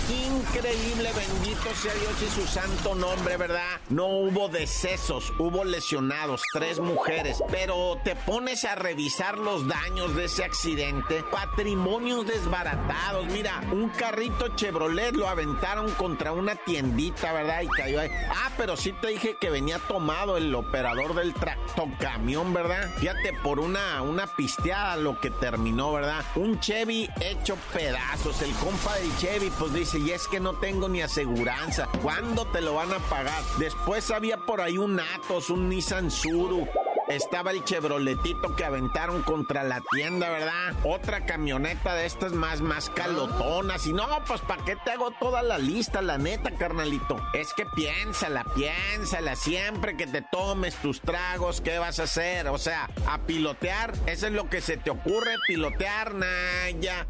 Increíble, 0.09 1.09
bendito 1.15 1.75
sea 1.75 1.93
Dios 1.93 2.13
y 2.21 2.41
su 2.41 2.47
santo 2.47 2.95
nombre, 2.95 3.37
¿verdad? 3.37 3.79
No 3.89 4.07
hubo 4.07 4.49
decesos, 4.49 5.31
hubo 5.37 5.63
lesionados, 5.63 6.41
tres 6.53 6.79
mujeres, 6.79 7.41
pero 7.51 7.97
te 8.03 8.15
pones 8.15 8.65
a 8.65 8.75
revisar 8.75 9.37
los 9.37 9.67
daños 9.67 10.15
de 10.15 10.25
ese 10.25 10.43
accidente, 10.43 11.23
patrimonios 11.31 12.25
desbaratados, 12.25 13.25
mira, 13.27 13.61
un 13.71 13.89
carrito 13.89 14.55
Chevrolet 14.55 15.15
lo 15.15 15.27
aventaron 15.27 15.91
contra 15.91 16.31
una 16.31 16.55
tiendita, 16.55 17.31
¿verdad? 17.31 17.61
Y 17.61 17.67
cayó 17.67 17.99
ahí. 17.99 18.09
Ah, 18.29 18.51
pero 18.57 18.75
sí 18.75 18.93
te 19.01 19.07
dije 19.09 19.37
que 19.39 19.49
venía 19.49 19.79
tomado 19.79 20.37
el 20.37 20.53
operador 20.55 21.15
del 21.15 21.33
tractocamión, 21.33 22.53
¿verdad? 22.53 22.89
Fíjate, 22.97 23.33
por 23.43 23.59
una, 23.59 24.01
una 24.01 24.27
pisteada 24.27 24.97
lo 24.97 25.19
que 25.19 25.29
terminó, 25.29 25.93
¿verdad? 25.93 26.25
Un 26.35 26.59
Chevy 26.59 27.09
hecho 27.19 27.55
pedazos, 27.73 28.41
el 28.41 28.51
compa 28.53 28.95
del 28.95 29.15
Chevy 29.17 29.51
pues 29.57 29.73
dice, 29.73 29.90
y 29.99 30.11
es 30.11 30.27
que 30.27 30.39
no 30.39 30.53
tengo 30.53 30.87
ni 30.87 31.01
aseguranza. 31.01 31.87
¿Cuándo 32.01 32.45
te 32.45 32.61
lo 32.61 32.75
van 32.75 32.93
a 32.93 32.99
pagar? 32.99 33.43
Después 33.57 34.11
había 34.11 34.37
por 34.37 34.61
ahí 34.61 34.77
un 34.77 34.99
Atos, 34.99 35.49
un 35.49 35.69
Nissan 35.69 36.09
Suru 36.09 36.67
estaba 37.15 37.51
el 37.51 37.63
Chevroletito 37.63 38.55
que 38.55 38.65
aventaron 38.65 39.21
contra 39.23 39.63
la 39.63 39.81
tienda, 39.91 40.29
¿verdad? 40.29 40.75
Otra 40.83 41.25
camioneta 41.25 41.93
de 41.93 42.05
estas 42.05 42.31
más, 42.31 42.61
más 42.61 42.89
calotonas. 42.89 43.85
Y 43.85 43.93
no, 43.93 44.07
pues 44.25 44.41
¿para 44.41 44.63
qué 44.63 44.75
te 44.77 44.91
hago 44.91 45.11
toda 45.11 45.41
la 45.41 45.57
lista, 45.57 46.01
la 46.01 46.17
neta, 46.17 46.51
carnalito? 46.51 47.21
Es 47.33 47.53
que 47.53 47.65
piénsala, 47.65 48.45
piénsala. 48.55 49.35
Siempre 49.35 49.97
que 49.97 50.07
te 50.07 50.21
tomes 50.21 50.75
tus 50.75 51.01
tragos, 51.01 51.61
¿qué 51.61 51.79
vas 51.79 51.99
a 51.99 52.03
hacer? 52.03 52.47
O 52.47 52.57
sea, 52.57 52.89
a 53.07 53.19
pilotear, 53.19 53.93
eso 54.07 54.27
es 54.27 54.33
lo 54.33 54.49
que 54.49 54.61
se 54.61 54.77
te 54.77 54.89
ocurre, 54.89 55.35
pilotear, 55.47 56.13
Naya. 56.13 57.07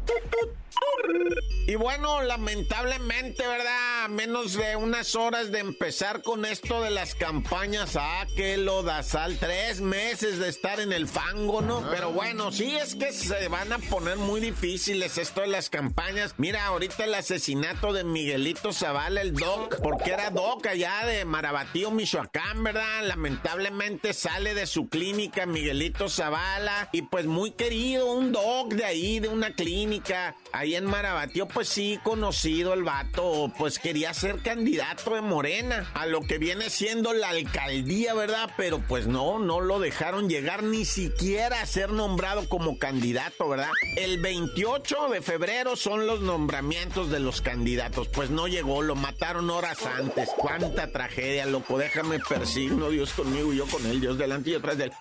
Y 1.66 1.76
bueno, 1.76 2.22
lamentablemente, 2.22 3.46
¿verdad? 3.46 4.04
A 4.04 4.08
menos 4.08 4.54
de 4.54 4.74
unas 4.74 5.14
horas 5.14 5.52
de 5.52 5.60
empezar 5.60 6.22
con 6.22 6.44
esto 6.44 6.82
de 6.82 6.90
las 6.90 7.14
campañas, 7.14 7.96
ah, 7.96 8.26
que 8.36 8.56
lo 8.56 8.82
da 8.82 9.02
sal, 9.04 9.38
tres 9.38 9.80
meses 9.92 10.38
de 10.38 10.48
estar 10.48 10.80
en 10.80 10.90
el 10.90 11.06
fango, 11.06 11.60
¿no? 11.60 11.84
Pero 11.90 12.12
bueno, 12.12 12.50
sí 12.50 12.74
es 12.76 12.94
que 12.94 13.12
se 13.12 13.48
van 13.48 13.74
a 13.74 13.78
poner 13.78 14.16
muy 14.16 14.40
difíciles 14.40 15.18
esto 15.18 15.42
de 15.42 15.48
las 15.48 15.68
campañas. 15.68 16.34
Mira, 16.38 16.64
ahorita 16.64 17.04
el 17.04 17.14
asesinato 17.14 17.92
de 17.92 18.02
Miguelito 18.02 18.72
Zavala, 18.72 19.20
el 19.20 19.34
Doc, 19.34 19.82
porque 19.82 20.12
era 20.12 20.30
Doc 20.30 20.66
allá 20.66 21.04
de 21.04 21.26
Marabatío, 21.26 21.90
Michoacán, 21.90 22.64
¿verdad? 22.64 23.02
Lamentablemente 23.04 24.14
sale 24.14 24.54
de 24.54 24.66
su 24.66 24.88
clínica 24.88 25.44
Miguelito 25.44 26.08
Zavala 26.08 26.88
y 26.92 27.02
pues 27.02 27.26
muy 27.26 27.50
querido, 27.50 28.14
un 28.14 28.32
Doc 28.32 28.72
de 28.72 28.86
ahí, 28.86 29.20
de 29.20 29.28
una 29.28 29.52
clínica, 29.52 30.36
ahí 30.52 30.74
en 30.74 30.86
Marabatío, 30.86 31.48
pues 31.48 31.68
sí, 31.68 32.00
conocido 32.02 32.72
el 32.72 32.82
vato, 32.82 33.52
pues 33.58 33.78
quería 33.78 34.14
ser 34.14 34.40
candidato 34.40 35.14
de 35.14 35.20
Morena 35.20 35.90
a 35.92 36.06
lo 36.06 36.22
que 36.22 36.38
viene 36.38 36.70
siendo 36.70 37.12
la 37.12 37.28
alcaldía, 37.28 38.14
¿verdad? 38.14 38.50
Pero 38.56 38.80
pues 38.88 39.06
no, 39.06 39.38
no 39.38 39.60
lo 39.60 39.81
dejaron 39.82 40.30
llegar 40.30 40.62
ni 40.62 40.86
siquiera 40.86 41.60
a 41.60 41.66
ser 41.66 41.92
nombrado 41.92 42.48
como 42.48 42.78
candidato, 42.78 43.48
¿verdad? 43.48 43.70
El 43.96 44.22
28 44.22 45.08
de 45.10 45.20
febrero 45.20 45.76
son 45.76 46.06
los 46.06 46.22
nombramientos 46.22 47.10
de 47.10 47.20
los 47.20 47.42
candidatos. 47.42 48.08
Pues 48.08 48.30
no 48.30 48.48
llegó, 48.48 48.80
lo 48.80 48.94
mataron 48.94 49.50
horas 49.50 49.84
antes. 49.84 50.30
Cuánta 50.38 50.90
tragedia, 50.90 51.44
loco. 51.44 51.76
Déjame 51.76 52.18
persigno, 52.20 52.88
Dios 52.88 53.12
conmigo 53.12 53.52
y 53.52 53.58
yo 53.58 53.66
con 53.66 53.84
él, 53.86 54.00
Dios 54.00 54.16
delante 54.16 54.50
y 54.50 54.52
detrás 54.54 54.78
de 54.78 54.84
él. 54.84 54.92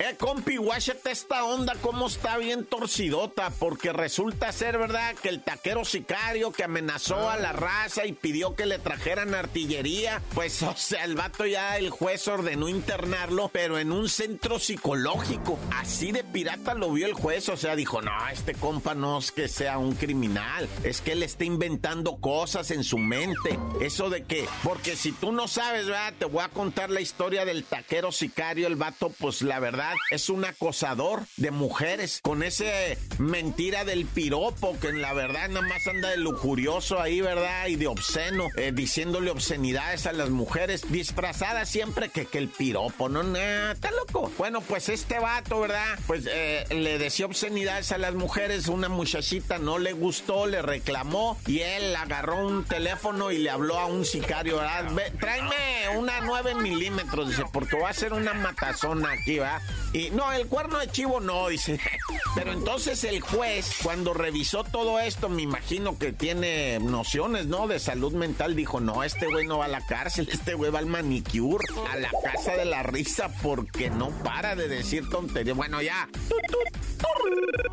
Eh, 0.00 0.16
compi, 0.16 0.56
guáchate 0.56 1.10
esta 1.10 1.44
onda, 1.44 1.74
cómo 1.82 2.06
está 2.06 2.38
bien 2.38 2.64
torcidota, 2.64 3.50
porque 3.58 3.92
resulta 3.92 4.50
ser 4.50 4.78
verdad 4.78 5.14
que 5.16 5.28
el 5.28 5.42
taquero 5.42 5.84
sicario 5.84 6.52
que 6.52 6.64
amenazó 6.64 7.28
a 7.28 7.36
la 7.36 7.52
raza 7.52 8.06
y 8.06 8.14
pidió 8.14 8.54
que 8.54 8.64
le 8.64 8.78
trajeran 8.78 9.34
artillería, 9.34 10.22
pues, 10.32 10.62
o 10.62 10.74
sea, 10.74 11.04
el 11.04 11.16
vato 11.16 11.44
ya, 11.44 11.76
el 11.76 11.90
juez 11.90 12.26
ordenó 12.28 12.70
internarlo, 12.70 13.50
pero 13.52 13.78
en 13.78 13.92
un 13.92 14.08
centro 14.08 14.58
psicológico. 14.58 15.58
Así 15.76 16.12
de 16.12 16.24
pirata 16.24 16.72
lo 16.72 16.90
vio 16.94 17.06
el 17.06 17.12
juez, 17.12 17.50
o 17.50 17.58
sea, 17.58 17.76
dijo, 17.76 18.00
no, 18.00 18.12
este 18.32 18.54
compa 18.54 18.94
no 18.94 19.18
es 19.18 19.30
que 19.32 19.48
sea 19.48 19.76
un 19.76 19.94
criminal, 19.94 20.66
es 20.82 21.02
que 21.02 21.12
él 21.12 21.22
está 21.22 21.44
inventando 21.44 22.16
cosas 22.22 22.70
en 22.70 22.84
su 22.84 22.96
mente. 22.96 23.58
Eso 23.82 24.08
de 24.08 24.24
que, 24.24 24.48
porque 24.62 24.96
si 24.96 25.12
tú 25.12 25.30
no 25.30 25.46
sabes, 25.46 25.84
¿verdad? 25.84 26.14
Te 26.18 26.24
voy 26.24 26.42
a 26.42 26.48
contar 26.48 26.88
la 26.88 27.02
historia 27.02 27.44
del 27.44 27.64
taquero 27.64 28.12
sicario, 28.12 28.66
el 28.66 28.76
vato, 28.76 29.12
pues 29.18 29.42
la 29.42 29.60
verdad 29.60 29.89
es 30.10 30.28
un 30.28 30.44
acosador 30.44 31.22
de 31.36 31.50
mujeres 31.50 32.20
con 32.22 32.42
ese 32.42 32.98
mentira 33.18 33.84
del 33.84 34.06
piropo 34.06 34.78
que 34.80 34.88
en 34.88 35.02
la 35.02 35.12
verdad 35.12 35.48
nada 35.48 35.66
más 35.66 35.86
anda 35.86 36.10
de 36.10 36.16
lujurioso 36.16 37.00
ahí, 37.00 37.20
¿verdad? 37.20 37.66
Y 37.66 37.76
de 37.76 37.86
obsceno, 37.86 38.48
eh, 38.56 38.72
diciéndole 38.74 39.30
obscenidades 39.30 40.06
a 40.06 40.12
las 40.12 40.30
mujeres, 40.30 40.90
disfrazada 40.90 41.64
siempre 41.66 42.08
que, 42.08 42.26
que 42.26 42.38
el 42.38 42.48
piropo, 42.48 43.08
no, 43.08 43.22
no, 43.22 43.38
está 43.70 43.90
loco. 43.90 44.30
Bueno, 44.38 44.60
pues 44.60 44.88
este 44.88 45.18
vato, 45.18 45.60
¿verdad? 45.60 45.98
Pues 46.06 46.28
eh, 46.30 46.64
le 46.70 46.98
decía 46.98 47.26
obscenidades 47.26 47.92
a 47.92 47.98
las 47.98 48.14
mujeres, 48.14 48.68
una 48.68 48.88
muchachita 48.88 49.58
no 49.58 49.78
le 49.78 49.92
gustó, 49.92 50.46
le 50.46 50.62
reclamó 50.62 51.38
y 51.46 51.60
él 51.60 51.94
agarró 51.96 52.46
un 52.46 52.64
teléfono 52.64 53.30
y 53.30 53.38
le 53.38 53.50
habló 53.50 53.78
a 53.78 53.86
un 53.86 54.04
sicario, 54.04 54.60
tráeme 55.18 55.88
una 55.96 56.20
9 56.20 56.54
milímetros, 56.56 57.28
dice, 57.28 57.44
porque 57.52 57.78
va 57.78 57.90
a 57.90 57.94
ser 57.94 58.12
una 58.12 58.34
matazona 58.34 59.12
aquí, 59.12 59.38
¿verdad? 59.38 59.60
Y 59.92 60.10
no, 60.10 60.32
el 60.32 60.46
cuerno 60.46 60.78
de 60.78 60.88
chivo 60.88 61.20
no, 61.20 61.48
dice. 61.48 61.80
Pero 62.34 62.52
entonces 62.52 63.02
el 63.04 63.20
juez, 63.20 63.78
cuando 63.82 64.14
revisó 64.14 64.62
todo 64.62 65.00
esto, 65.00 65.28
me 65.28 65.42
imagino 65.42 65.98
que 65.98 66.12
tiene 66.12 66.78
nociones, 66.78 67.46
¿no? 67.46 67.66
De 67.66 67.80
salud 67.80 68.12
mental, 68.12 68.54
dijo, 68.54 68.78
no, 68.80 69.02
este 69.02 69.26
güey 69.26 69.46
no 69.46 69.58
va 69.58 69.64
a 69.64 69.68
la 69.68 69.84
cárcel, 69.84 70.28
este 70.32 70.54
güey 70.54 70.70
va 70.70 70.78
al 70.78 70.86
manicure, 70.86 71.64
a 71.90 71.96
la 71.96 72.10
casa 72.22 72.52
de 72.52 72.64
la 72.64 72.82
risa, 72.82 73.30
porque 73.42 73.90
no 73.90 74.10
para 74.22 74.54
de 74.54 74.68
decir 74.68 75.08
tonterías. 75.10 75.56
Bueno, 75.56 75.82
ya. 75.82 76.08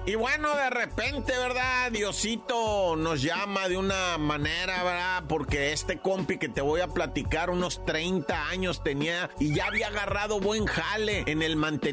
Y 0.06 0.16
bueno, 0.16 0.56
de 0.56 0.70
repente, 0.70 1.34
¿verdad? 1.38 1.92
Diosito 1.92 2.96
nos 2.96 3.22
llama 3.22 3.68
de 3.68 3.78
una 3.78 4.18
manera, 4.18 4.84
¿verdad? 4.84 5.24
Porque 5.28 5.74
este 5.74 6.00
compi 6.00 6.38
que 6.38 6.50
te 6.50 6.62
voy 6.62 6.82
a 6.82 6.88
platicar, 6.88 7.50
unos 7.50 7.86
30 7.86 8.48
años 8.48 8.82
tenía 8.84 9.30
y 9.40 9.54
ya 9.54 9.68
había 9.68 9.88
agarrado 9.88 10.40
buen 10.40 10.66
jale 10.66 11.24
en 11.28 11.42
el 11.42 11.58
mantenimiento 11.58 11.87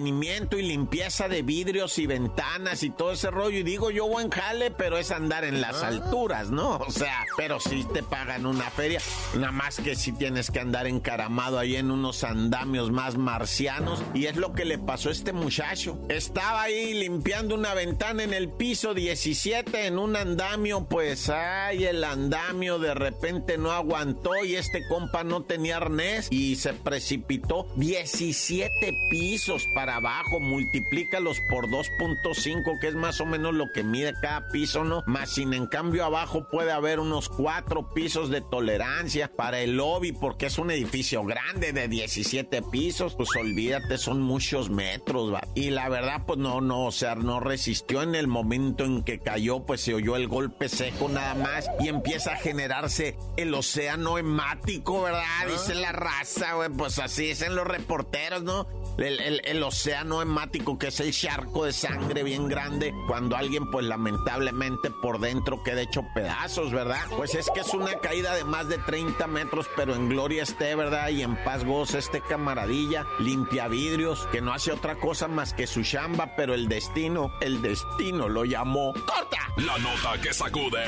y 0.58 0.62
limpieza 0.62 1.28
de 1.28 1.42
vidrios 1.42 1.98
y 1.98 2.06
ventanas 2.06 2.82
y 2.82 2.90
todo 2.90 3.12
ese 3.12 3.30
rollo. 3.30 3.58
Y 3.58 3.62
digo 3.62 3.90
yo 3.90 4.08
buen 4.08 4.30
jale, 4.30 4.70
pero 4.70 4.98
es 4.98 5.10
andar 5.10 5.44
en 5.44 5.60
las 5.60 5.82
ah. 5.82 5.88
alturas, 5.88 6.50
¿no? 6.50 6.76
O 6.76 6.90
sea, 6.90 7.24
pero 7.36 7.60
si 7.60 7.84
te 7.84 8.02
pagan 8.02 8.46
una 8.46 8.70
feria, 8.70 9.00
nada 9.34 9.52
más 9.52 9.76
que 9.76 9.94
si 9.94 10.12
tienes 10.12 10.50
que 10.50 10.60
andar 10.60 10.86
encaramado 10.86 11.58
ahí 11.58 11.76
en 11.76 11.90
unos 11.90 12.24
andamios 12.24 12.90
más 12.90 13.16
marcianos. 13.16 14.02
Y 14.14 14.26
es 14.26 14.36
lo 14.36 14.52
que 14.52 14.64
le 14.64 14.78
pasó 14.78 15.10
a 15.10 15.12
este 15.12 15.32
muchacho. 15.32 15.98
Estaba 16.08 16.62
ahí 16.62 16.94
limpiando 16.94 17.54
una 17.54 17.74
ventana 17.74 18.24
en 18.24 18.34
el 18.34 18.48
piso 18.48 18.94
17 18.94 19.86
en 19.86 19.98
un 19.98 20.16
andamio, 20.16 20.86
pues 20.88 21.28
ay, 21.28 21.84
el 21.84 22.02
andamio 22.04 22.78
de 22.78 22.94
repente 22.94 23.58
no 23.58 23.72
aguantó 23.72 24.44
y 24.44 24.56
este 24.56 24.86
compa 24.88 25.24
no 25.24 25.42
tenía 25.42 25.76
arnés 25.76 26.28
y 26.30 26.56
se 26.56 26.72
precipitó 26.72 27.66
17 27.76 28.94
pisos 29.10 29.66
para 29.74 29.83
abajo, 29.90 30.40
multiplícalos 30.40 31.40
por 31.40 31.68
2.5, 31.68 32.78
que 32.80 32.88
es 32.88 32.94
más 32.94 33.20
o 33.20 33.26
menos 33.26 33.54
lo 33.54 33.72
que 33.72 33.82
mide 33.82 34.14
cada 34.20 34.48
piso, 34.48 34.84
¿no? 34.84 35.02
Más 35.06 35.30
sin 35.30 35.54
en 35.54 35.66
cambio 35.66 36.04
abajo 36.04 36.48
puede 36.48 36.72
haber 36.72 37.00
unos 37.00 37.28
4 37.28 37.94
pisos 37.94 38.30
de 38.30 38.40
tolerancia 38.40 39.30
para 39.34 39.60
el 39.60 39.76
lobby, 39.76 40.12
porque 40.12 40.46
es 40.46 40.58
un 40.58 40.70
edificio 40.70 41.24
grande 41.24 41.72
de 41.72 41.88
17 41.88 42.62
pisos, 42.62 43.14
pues 43.14 43.30
olvídate, 43.36 43.98
son 43.98 44.22
muchos 44.22 44.70
metros, 44.70 45.32
¿va? 45.32 45.42
Y 45.54 45.70
la 45.70 45.88
verdad, 45.88 46.22
pues 46.26 46.38
no, 46.38 46.60
no, 46.60 46.86
o 46.86 46.92
sea, 46.92 47.14
no 47.14 47.40
resistió 47.40 48.02
en 48.02 48.14
el 48.14 48.26
momento 48.26 48.84
en 48.84 49.02
que 49.02 49.18
cayó, 49.18 49.60
pues 49.60 49.80
se 49.80 49.94
oyó 49.94 50.16
el 50.16 50.28
golpe 50.28 50.68
seco 50.68 51.08
nada 51.08 51.34
más 51.34 51.70
y 51.80 51.88
empieza 51.88 52.32
a 52.32 52.36
generarse 52.36 53.16
el 53.36 53.54
océano 53.54 54.18
hemático, 54.18 55.02
¿verdad? 55.02 55.24
Dice 55.48 55.74
la 55.74 55.92
raza, 55.92 56.54
güey, 56.54 56.70
pues 56.70 56.98
así 56.98 57.26
dicen 57.26 57.54
los 57.54 57.66
reporteros, 57.66 58.42
¿no? 58.42 58.66
el, 58.98 59.62
océano 59.62 59.73
hemático, 60.22 60.78
que 60.78 60.88
es 60.88 61.00
el 61.00 61.12
charco 61.12 61.64
de 61.64 61.72
sangre 61.72 62.22
bien 62.22 62.48
grande, 62.48 62.94
cuando 63.06 63.36
alguien, 63.36 63.70
pues 63.70 63.84
lamentablemente 63.86 64.90
por 64.90 65.20
dentro 65.20 65.62
queda 65.62 65.82
hecho 65.82 66.02
pedazos, 66.14 66.72
¿verdad? 66.72 67.02
Pues 67.16 67.34
es 67.34 67.50
que 67.50 67.60
es 67.60 67.74
una 67.74 67.98
caída 67.98 68.34
de 68.34 68.44
más 68.44 68.68
de 68.68 68.78
30 68.78 69.26
metros, 69.26 69.66
pero 69.76 69.94
en 69.94 70.08
gloria 70.08 70.42
esté, 70.42 70.74
¿verdad? 70.74 71.08
Y 71.08 71.22
en 71.22 71.36
paz 71.44 71.64
goza 71.64 71.98
este 71.98 72.20
camaradilla, 72.20 73.04
limpia 73.18 73.68
vidrios, 73.68 74.26
que 74.32 74.40
no 74.40 74.52
hace 74.52 74.72
otra 74.72 74.96
cosa 74.96 75.28
más 75.28 75.52
que 75.52 75.66
su 75.66 75.82
chamba, 75.82 76.36
pero 76.36 76.54
el 76.54 76.68
destino, 76.68 77.32
el 77.40 77.60
destino 77.60 78.28
lo 78.28 78.44
llamó. 78.44 78.92
¡Corta! 78.92 79.50
La 79.56 79.78
nota 79.78 80.20
que 80.22 80.32
sacude. 80.32 80.84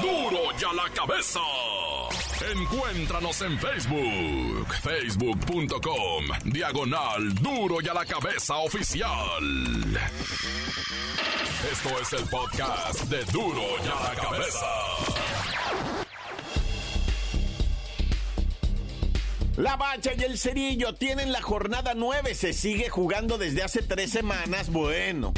¡Duro! 0.00 0.30
¡Duro 0.30 0.58
ya 0.58 0.72
la 0.72 0.88
cabeza! 0.90 1.40
Encuéntranos 2.40 3.42
en 3.42 3.58
Facebook, 3.58 4.74
facebook.com, 4.80 6.24
diagonal 6.44 7.34
duro 7.34 7.78
y 7.82 7.88
a 7.88 7.94
la 7.94 8.04
cabeza 8.04 8.58
oficial. 8.58 9.98
Esto 11.72 11.88
es 12.00 12.12
el 12.12 12.28
podcast 12.28 13.02
de 13.04 13.24
duro 13.32 13.60
y 13.84 13.88
a 13.88 14.14
la 14.14 14.20
cabeza. 14.20 14.66
La 19.56 19.76
Bacha 19.76 20.12
y 20.16 20.22
el 20.22 20.38
Cerillo 20.38 20.94
tienen 20.94 21.32
la 21.32 21.42
jornada 21.42 21.94
9, 21.96 22.36
se 22.36 22.52
sigue 22.52 22.88
jugando 22.88 23.36
desde 23.36 23.64
hace 23.64 23.82
tres 23.82 24.12
semanas, 24.12 24.70
bueno. 24.70 25.34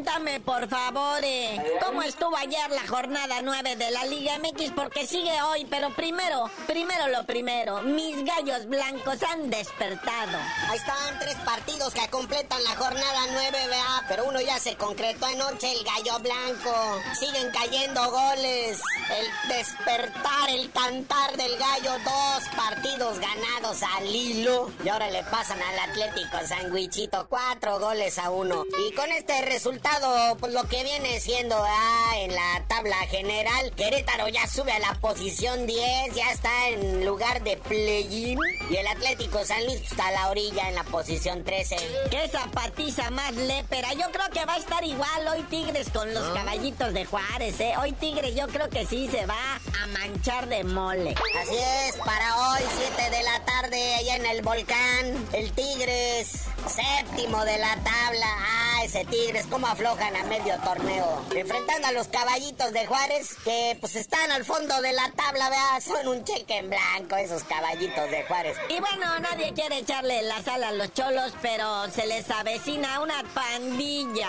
Cuéntame, 0.00 0.40
por 0.40 0.66
favor, 0.66 1.20
eh, 1.22 1.60
¿cómo 1.84 2.00
estuvo 2.00 2.34
ayer 2.34 2.70
la 2.70 2.88
jornada 2.88 3.42
9 3.42 3.76
de 3.76 3.90
la 3.90 4.06
Liga 4.06 4.38
MX? 4.38 4.70
Porque 4.74 5.06
sigue 5.06 5.42
hoy, 5.42 5.66
pero 5.68 5.94
primero, 5.94 6.50
primero 6.66 7.08
lo 7.08 7.26
primero, 7.26 7.82
mis 7.82 8.24
gallos 8.24 8.64
blancos 8.66 9.22
han 9.22 9.50
despertado. 9.50 10.38
Ahí 10.70 10.78
están 10.78 11.18
tres 11.18 11.36
partidos 11.44 11.92
que 11.92 12.08
completan 12.08 12.64
la 12.64 12.76
jornada 12.76 13.26
9, 13.30 13.58
vea, 13.68 14.04
pero 14.08 14.24
uno 14.24 14.40
ya 14.40 14.58
se 14.58 14.74
concretó 14.76 15.26
anoche, 15.26 15.70
el 15.70 15.84
gallo 15.84 16.18
blanco. 16.20 16.72
Siguen 17.18 17.50
cayendo 17.52 18.10
goles. 18.10 18.80
El 19.10 19.48
despertar, 19.50 20.48
el 20.48 20.70
cantar 20.70 21.36
del 21.36 21.58
gallo, 21.58 21.92
dos 22.04 22.48
partidos 22.56 23.18
ganados 23.18 23.82
al 23.82 24.06
hilo. 24.06 24.70
Y 24.82 24.88
ahora 24.88 25.10
le 25.10 25.24
pasan 25.24 25.60
al 25.60 25.90
Atlético 25.90 26.38
Sandwichito, 26.46 27.26
cuatro 27.28 27.78
goles 27.78 28.18
a 28.18 28.30
uno. 28.30 28.64
Y 28.88 28.94
con 28.94 29.10
este 29.10 29.42
resultado 29.42 29.89
pues 30.38 30.52
lo 30.52 30.64
que 30.68 30.82
viene 30.84 31.20
siendo 31.20 31.56
ah, 31.56 32.12
en 32.16 32.34
la 32.34 32.64
tabla 32.68 32.96
general, 33.08 33.72
Querétaro 33.76 34.28
ya 34.28 34.46
sube 34.46 34.72
a 34.72 34.78
la 34.78 34.94
posición 34.94 35.66
10, 35.66 36.14
ya 36.14 36.30
está 36.30 36.68
en 36.68 37.04
lugar 37.04 37.42
de 37.42 37.56
play-in. 37.56 38.38
Y 38.70 38.76
el 38.76 38.86
Atlético 38.86 39.44
San 39.44 39.64
Luis 39.66 39.80
está 39.82 40.08
a 40.08 40.12
la 40.12 40.30
orilla 40.30 40.68
en 40.68 40.76
la 40.76 40.84
posición 40.84 41.44
13. 41.44 41.76
¡Qué 42.10 42.28
zapatiza 42.28 43.10
más 43.10 43.34
lépera! 43.34 43.92
Yo 43.94 44.10
creo 44.12 44.30
que 44.32 44.44
va 44.44 44.54
a 44.54 44.58
estar 44.58 44.84
igual 44.84 45.28
hoy 45.28 45.42
Tigres 45.44 45.90
con 45.90 46.12
los 46.14 46.24
caballitos 46.30 46.94
de 46.94 47.04
Juárez, 47.04 47.58
¿eh? 47.60 47.74
Hoy 47.80 47.92
Tigres 47.92 48.34
yo 48.34 48.46
creo 48.48 48.70
que 48.70 48.86
sí 48.86 49.08
se 49.10 49.26
va 49.26 49.60
a 49.82 49.86
manchar 49.88 50.48
de 50.48 50.64
mole. 50.64 51.14
Así 51.42 51.56
es, 51.56 51.96
para 51.96 52.36
hoy, 52.36 52.62
7 52.96 53.16
de 53.16 53.22
la 53.22 53.44
tarde, 53.44 53.94
allá 53.96 54.16
en 54.16 54.26
el 54.26 54.42
volcán, 54.42 55.28
el 55.32 55.50
Tigres, 55.52 56.44
séptimo 56.66 57.44
de 57.44 57.58
la 57.58 57.74
tabla. 57.76 58.26
Ah, 58.26 58.84
ese 58.84 59.04
Tigres, 59.04 59.46
¿cómo 59.50 59.66
aflojan 59.80 60.14
a 60.14 60.24
medio 60.24 60.58
torneo. 60.58 61.24
Enfrentando 61.34 61.88
a 61.88 61.92
los 61.92 62.08
caballitos 62.08 62.70
de 62.72 62.86
Juárez, 62.86 63.34
que 63.42 63.78
pues 63.80 63.96
están 63.96 64.30
al 64.30 64.44
fondo 64.44 64.78
de 64.82 64.92
la 64.92 65.10
tabla, 65.12 65.48
vea, 65.48 65.80
son 65.80 66.06
un 66.06 66.22
cheque 66.22 66.58
en 66.58 66.68
blanco 66.68 67.16
esos 67.16 67.44
caballitos 67.44 68.10
de 68.10 68.22
Juárez. 68.24 68.58
Y 68.68 68.78
bueno, 68.78 69.18
nadie 69.20 69.54
quiere 69.54 69.78
echarle 69.78 70.20
la 70.22 70.42
sal 70.42 70.62
a 70.64 70.72
los 70.72 70.92
cholos, 70.92 71.32
pero 71.40 71.88
se 71.88 72.06
les 72.06 72.30
avecina 72.30 73.00
una 73.00 73.22
pandilla. 73.32 74.28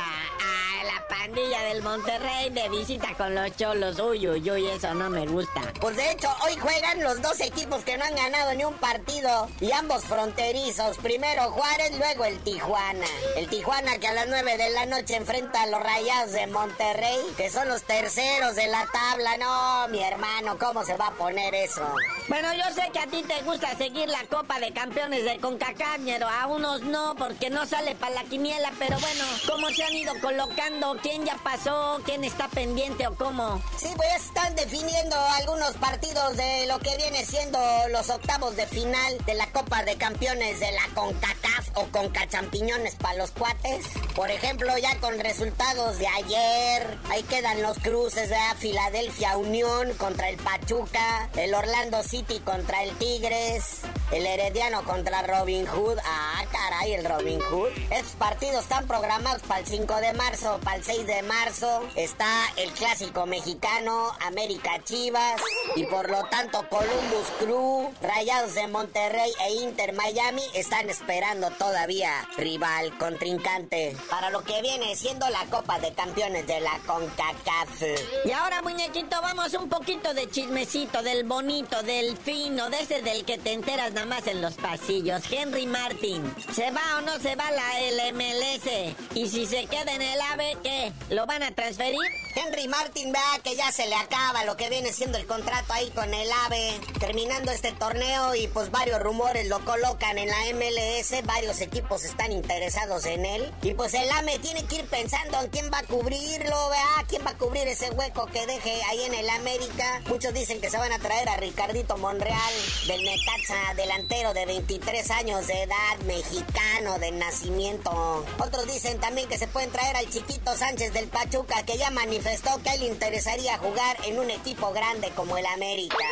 La 0.84 1.06
pandilla 1.08 1.62
del 1.64 1.82
Monterrey 1.82 2.50
de 2.50 2.70
visita 2.70 3.14
con 3.16 3.36
los 3.36 3.56
cholos. 3.56 4.00
Uy, 4.00 4.28
uy, 4.28 4.50
uy, 4.52 4.68
eso 4.68 4.94
no 4.94 5.10
me 5.10 5.28
gusta. 5.28 5.62
Pues 5.80 5.96
de 5.96 6.12
hecho, 6.12 6.28
hoy 6.44 6.56
juegan 6.58 7.04
los 7.04 7.22
dos 7.22 7.40
equipos 7.42 7.84
que 7.84 7.98
no 7.98 8.06
han 8.06 8.16
ganado 8.16 8.54
ni 8.54 8.64
un 8.64 8.74
partido. 8.76 9.50
Y 9.60 9.72
ambos 9.72 10.04
fronterizos. 10.06 10.98
Primero 10.98 11.52
Juárez, 11.52 11.98
luego 11.98 12.26
el 12.26 12.40
Tijuana. 12.40 13.06
El 13.36 13.48
Tijuana 13.50 13.98
que 13.98 14.08
a 14.08 14.14
las 14.14 14.28
9 14.28 14.58
de 14.58 14.70
la 14.72 14.86
noche 14.86 15.16
enfrenta 15.16 15.64
a 15.64 15.68
los 15.68 15.82
Rayados 15.82 16.32
de 16.32 16.48
Monterrey, 16.48 17.20
que 17.38 17.50
son 17.50 17.68
los 17.68 17.84
terceros 17.84 18.56
de 18.56 18.68
la 18.68 18.88
tabla. 18.92 19.38
No, 19.38 19.88
mi 19.90 20.02
hermano, 20.02 20.58
¿cómo 20.58 20.84
se 20.84 20.98
va 20.98 21.08
a 21.08 21.12
poner 21.12 21.54
eso? 21.54 21.88
Bueno, 22.28 22.54
yo 22.54 22.64
sé 22.74 22.90
que 22.92 23.00
a 23.00 23.08
ti 23.08 23.24
te 23.24 23.42
gusta 23.44 23.76
seguir 23.78 24.10
la 24.10 24.24
Copa 24.30 24.60
de 24.60 24.72
Campeones 24.72 25.26
de 25.26 25.40
CONCACAF, 25.40 26.00
pero 26.06 26.28
a 26.28 26.48
unos 26.48 26.82
no, 26.82 27.16
porque 27.16 27.50
no 27.50 27.66
sale 27.66 27.96
para 27.96 28.16
la 28.16 28.24
quiniela. 28.24 28.72
Pero 28.80 29.00
bueno, 29.00 29.26
¿cómo 29.48 29.70
se 29.70 29.84
han 29.84 29.94
ido 29.94 30.14
colocando? 30.22 30.71
¿Quién 31.02 31.26
ya 31.26 31.38
pasó? 31.44 32.00
¿Quién 32.06 32.24
está 32.24 32.48
pendiente 32.48 33.08
o 33.08 33.16
cómo? 33.16 33.62
Sí, 33.78 33.88
pues 33.96 34.10
están 34.16 34.56
definiendo 34.56 35.16
algunos 35.38 35.72
partidos 35.78 36.38
de 36.38 36.66
lo 36.68 36.80
que 36.80 36.96
viene 36.98 37.26
siendo 37.26 37.60
los 37.90 38.10
octavos 38.10 38.56
de 38.56 38.66
final 38.68 39.18
de 39.26 39.34
la 39.34 39.48
Copa 39.52 39.84
de 39.84 39.96
Campeones 39.96 40.60
de 40.60 40.72
la 40.72 40.88
CONCACAF 40.94 41.70
o 41.76 41.86
CONCAChampiñones 41.88 42.96
para 42.96 43.16
los 43.18 43.32
cuates. 43.32 43.86
Por 44.16 44.32
ejemplo, 44.32 44.78
ya 44.78 44.98
con 45.00 45.20
resultados 45.20 45.98
de 45.98 46.08
ayer, 46.08 46.98
ahí 47.10 47.24
quedan 47.24 47.62
los 47.62 47.78
cruces 47.80 48.30
de 48.30 48.38
Filadelfia 48.58 49.38
Unión 49.38 49.94
contra 49.98 50.30
el 50.30 50.38
Pachuca, 50.38 51.30
el 51.36 51.54
Orlando 51.54 52.04
City 52.04 52.40
contra 52.40 52.84
el 52.84 52.96
Tigres, 52.98 53.82
el 54.12 54.26
Herediano 54.26 54.84
contra 54.84 55.22
Robin 55.24 55.66
Hood. 55.66 55.98
Ah, 56.06 56.44
caray, 56.52 56.94
el 56.94 57.06
Robin 57.06 57.40
Hood. 57.40 57.70
Estos 57.90 58.14
partidos 58.18 58.64
están 58.64 58.86
programados 58.88 59.42
para 59.44 59.62
el 59.62 59.66
5 59.66 59.96
de 59.96 60.14
marzo, 60.14 60.60
para 60.64 60.78
el 60.78 60.84
6 60.84 61.08
de 61.08 61.22
marzo. 61.24 61.84
Está 61.96 62.46
el 62.58 62.72
clásico 62.72 63.26
mexicano, 63.26 64.12
América 64.22 64.84
Chivas. 64.84 65.42
Y 65.76 65.86
por 65.86 66.10
lo 66.10 66.24
tanto, 66.26 66.68
Columbus 66.70 67.28
Crew, 67.40 67.94
Rayados 68.02 68.54
de 68.56 68.68
Monterrey 68.68 69.32
e 69.48 69.54
Inter 69.64 69.94
Miami 69.94 70.44
están 70.54 70.90
esperando 70.90 71.50
todavía 71.52 72.12
rival, 72.38 72.98
contrincante. 72.98 73.96
Para 74.10 74.30
lo 74.30 74.44
que 74.44 74.62
viene 74.62 74.96
siendo 74.96 75.30
la 75.30 75.46
Copa 75.46 75.80
de 75.80 75.94
Campeones 75.94 76.46
de 76.48 76.60
la 76.60 76.78
CONCACAF. 76.86 77.82
Y 78.26 78.32
ahora, 78.32 78.62
muñequito, 78.62 79.22
vamos 79.22 79.54
un 79.54 79.70
poquito 79.70 80.14
de 80.14 80.30
chismecito, 80.30 81.02
del 81.02 81.24
bonito, 81.24 81.82
del 81.84 82.18
fino, 82.18 82.70
de 82.70 82.82
ese 82.82 83.02
del 83.02 83.24
que 83.24 83.38
te 83.38 83.54
enteras 83.54 83.94
más 84.06 84.28
en 84.28 84.42
los 84.42 84.54
pasillos. 84.56 85.24
Henry 85.32 85.66
Martin, 85.68 86.34
¿se 86.54 86.72
va 86.72 86.82
o 86.98 87.02
no 87.02 87.20
se 87.20 87.36
va 87.36 87.46
la 87.52 88.12
LMLS? 88.12 89.16
Y 89.16 89.28
si 89.30 89.46
se 89.46 89.66
queda 89.66 89.94
en 89.94 90.02
el 90.02 90.22
AVE, 90.34 90.58
¿qué? 90.64 90.92
¿Lo 91.10 91.26
van 91.26 91.44
a 91.44 91.52
transferir? 91.52 92.00
Henry 92.36 92.68
Martin, 92.68 93.12
vea 93.12 93.40
que 93.44 93.56
ya 93.56 93.72
se 93.72 93.88
le 93.88 93.96
acaba 93.96 94.46
lo 94.46 94.56
que 94.56 94.70
viene 94.70 94.94
siendo 94.94 95.18
el 95.18 95.26
contrato 95.26 95.74
ahí 95.74 95.90
con 95.92 96.14
el 96.14 96.30
AVE. 96.46 96.80
Terminando 97.00 97.52
este 97.52 97.72
torneo 97.74 98.36
y 98.36 98.48
pues 98.48 98.72
varios 98.72 99.02
rumores 99.02 99.48
lo 99.48 99.64
colocan 99.66 100.18
en 100.18 100.30
la 100.30 100.38
MLS, 100.54 101.26
varios 101.26 101.60
equipos 101.62 102.04
están 102.06 102.32
interesados 102.32 103.06
en 103.06 103.26
él. 103.26 103.52
Y 103.62 103.74
pues 103.74 103.94
el 103.94 104.10
AME 104.12 104.40
tiene 104.40 104.66
que 104.66 104.78
ir 104.78 104.86
pensando 104.86 105.42
en 105.42 105.50
quién 105.50 105.70
va 105.72 105.80
a 105.80 105.84
cubrirlo, 105.84 106.70
vea, 106.70 107.06
quién 107.08 107.26
va 107.26 107.32
a 107.32 107.38
cubrir 107.38 107.68
ese 107.68 107.92
hueco 107.92 108.28
que 108.28 108.46
deje 108.48 108.82
ahí 108.84 109.04
en 109.04 109.14
el 109.14 109.30
América. 109.30 110.02
Muchos 110.08 110.34
dicen 110.34 110.62
que 110.62 110.70
se 110.70 110.78
van 110.78 110.92
a 110.92 111.00
traer 111.00 111.28
a 111.30 111.38
Ricardito 111.38 111.98
Monreal 111.98 112.54
del 112.88 113.04
Necaxa, 113.04 113.74
delantero 113.92 114.34
de 114.34 114.46
23 114.46 115.12
años 115.12 115.48
de 115.48 115.64
edad, 115.64 115.98
mexicano 116.06 116.98
de 117.00 117.12
nacimiento. 117.12 118.26
Otros 118.40 118.66
dicen 118.66 118.98
también 119.02 119.28
que 119.28 119.38
se 119.38 119.48
pueden 119.48 119.70
traer 119.70 119.98
al 119.98 120.10
chiquito 120.10 120.56
Sánchez 120.56 120.94
del 120.94 121.10
Pachuca 121.10 121.64
que 121.66 121.78
ya 121.78 121.92
manifestó 121.92 122.52
que 122.64 122.70
a 122.70 122.76
él 122.76 122.84
interesaría 122.84 123.58
jugar 123.58 123.98
en 124.06 124.18
un 124.20 124.30
equipo 124.32 124.72
grande 124.72 125.10
como 125.14 125.38
el 125.38 125.46
América. 125.46 126.06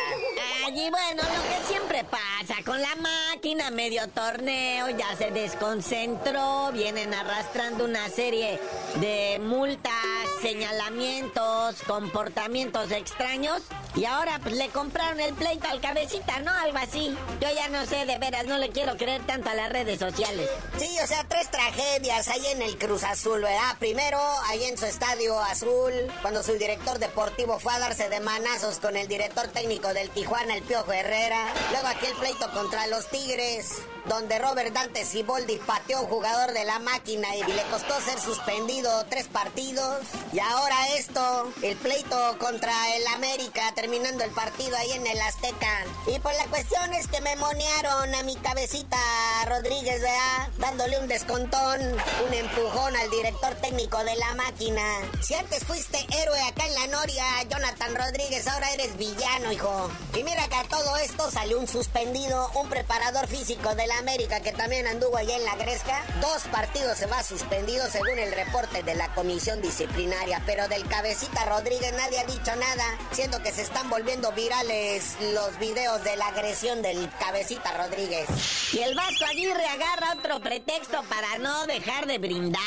Allí, 0.70 0.88
bueno, 0.88 1.20
lo 1.24 1.42
que 1.48 1.66
siempre 1.66 2.04
pasa 2.04 2.54
con 2.64 2.80
la 2.80 2.94
máquina, 2.94 3.72
medio 3.72 4.06
torneo, 4.06 4.88
ya 4.90 5.16
se 5.16 5.32
desconcentró, 5.32 6.70
vienen 6.70 7.12
arrastrando 7.12 7.84
una 7.84 8.08
serie 8.08 8.60
de 9.00 9.40
multas, 9.40 9.92
señalamientos, 10.40 11.82
comportamientos 11.88 12.92
extraños. 12.92 13.62
Y 13.96 14.04
ahora 14.04 14.38
pues 14.40 14.54
le 14.54 14.68
compraron 14.68 15.18
el 15.18 15.34
pleito 15.34 15.66
al 15.66 15.80
cabecita, 15.80 16.38
¿no? 16.38 16.52
Algo 16.52 16.78
así. 16.78 17.16
Yo 17.40 17.48
ya 17.52 17.68
no 17.68 17.84
sé, 17.86 18.06
de 18.06 18.18
veras, 18.18 18.46
no 18.46 18.56
le 18.56 18.68
quiero 18.68 18.96
creer 18.96 19.26
tanto 19.26 19.50
a 19.50 19.54
las 19.54 19.72
redes 19.72 19.98
sociales. 19.98 20.48
Sí, 20.78 20.88
o 21.02 21.06
sea, 21.08 21.24
tres 21.24 21.50
tragedias 21.50 22.28
ahí 22.28 22.46
en 22.46 22.62
el 22.62 22.78
Cruz 22.78 23.02
Azul, 23.02 23.40
¿verdad? 23.40 23.76
Primero, 23.80 24.20
ahí 24.46 24.62
en 24.62 24.78
su 24.78 24.86
estadio 24.86 25.36
azul, 25.40 25.92
cuando 26.22 26.44
su 26.44 26.52
director 26.52 27.00
deportivo 27.00 27.58
fue 27.58 27.72
a 27.72 27.80
darse 27.80 28.08
de 28.08 28.20
manazos 28.20 28.78
con 28.78 28.96
el 28.96 29.08
director 29.08 29.48
técnico 29.48 29.92
del 29.92 30.08
Tijuana, 30.10 30.59
el 30.60 30.66
Piojo 30.66 30.92
Herrera. 30.92 31.52
Luego 31.70 31.86
aquel 31.86 32.12
pleito 32.14 32.50
contra 32.52 32.86
los 32.88 33.08
Tigres, 33.08 33.76
donde 34.06 34.38
Robert 34.38 34.72
Dante 34.72 35.04
Siboldi 35.04 35.56
pateó 35.58 35.98
a 35.98 36.00
un 36.02 36.08
jugador 36.08 36.52
de 36.52 36.64
la 36.64 36.78
máquina 36.78 37.34
y 37.36 37.42
le 37.42 37.62
costó 37.64 38.00
ser 38.00 38.18
suspendido 38.20 39.04
tres 39.06 39.28
partidos. 39.28 40.00
Y 40.32 40.38
ahora 40.40 40.76
esto, 40.96 41.52
el 41.62 41.76
pleito 41.76 42.36
contra 42.38 42.72
el 42.96 43.06
América, 43.08 43.72
terminando 43.74 44.24
el 44.24 44.30
partido 44.30 44.76
ahí 44.76 44.92
en 44.92 45.06
el 45.06 45.20
Azteca. 45.20 45.84
Y 46.06 46.18
pues 46.18 46.36
la 46.36 46.46
cuestión 46.46 46.92
es 46.94 47.06
que 47.08 47.20
me 47.20 47.36
monearon 47.36 48.14
a 48.14 48.22
mi 48.22 48.36
cabecita 48.36 48.98
Rodríguez, 49.46 50.00
¿verdad? 50.00 50.48
Dándole 50.58 50.98
un 50.98 51.08
descontón, 51.08 51.80
un 52.26 52.34
empujón 52.34 52.96
al 52.96 53.10
director 53.10 53.54
técnico 53.56 54.02
de 54.04 54.16
la 54.16 54.34
máquina. 54.34 54.82
Si 55.22 55.34
antes 55.34 55.64
fuiste 55.64 55.98
héroe 56.20 56.40
acá 56.42 56.66
en 56.66 56.74
la 56.74 56.86
Noria, 56.88 57.24
Jonathan 57.48 57.94
Rodríguez, 57.94 58.46
ahora 58.48 58.70
eres 58.72 58.96
villano, 58.96 59.52
hijo. 59.52 59.90
Y 60.14 60.22
mira 60.22 60.48
que 60.50 60.56
a 60.56 60.64
todo 60.64 60.96
esto 60.96 61.30
salió 61.30 61.60
un 61.60 61.68
suspendido, 61.68 62.50
un 62.56 62.68
preparador 62.68 63.28
físico 63.28 63.74
de 63.76 63.86
la 63.86 63.98
América 63.98 64.40
que 64.40 64.52
también 64.52 64.86
anduvo 64.86 65.16
allá 65.16 65.36
en 65.36 65.44
la 65.44 65.54
Gresca. 65.54 66.04
Dos 66.20 66.42
partidos 66.50 66.98
se 66.98 67.06
va 67.06 67.22
suspendido 67.22 67.88
según 67.88 68.18
el 68.18 68.32
reporte 68.32 68.82
de 68.82 68.96
la 68.96 69.14
comisión 69.14 69.62
disciplinaria, 69.62 70.42
pero 70.46 70.66
del 70.68 70.86
cabecita 70.88 71.44
Rodríguez 71.44 71.92
nadie 71.92 72.18
ha 72.18 72.24
dicho 72.24 72.54
nada, 72.56 72.98
siendo 73.12 73.40
que 73.42 73.52
se 73.52 73.62
están 73.62 73.88
volviendo 73.88 74.32
virales 74.32 75.16
los 75.32 75.56
videos 75.58 76.02
de 76.02 76.16
la 76.16 76.26
agresión 76.26 76.82
del 76.82 77.08
cabecita 77.20 77.72
Rodríguez. 77.78 78.26
Y 78.72 78.78
el 78.80 78.94
Vasco 78.94 79.24
Aguirre 79.26 79.66
agarra 79.66 80.14
otro 80.18 80.40
pretexto 80.40 81.02
para 81.04 81.38
no 81.38 81.66
dejar 81.66 82.06
de 82.06 82.18
brindar. 82.18 82.60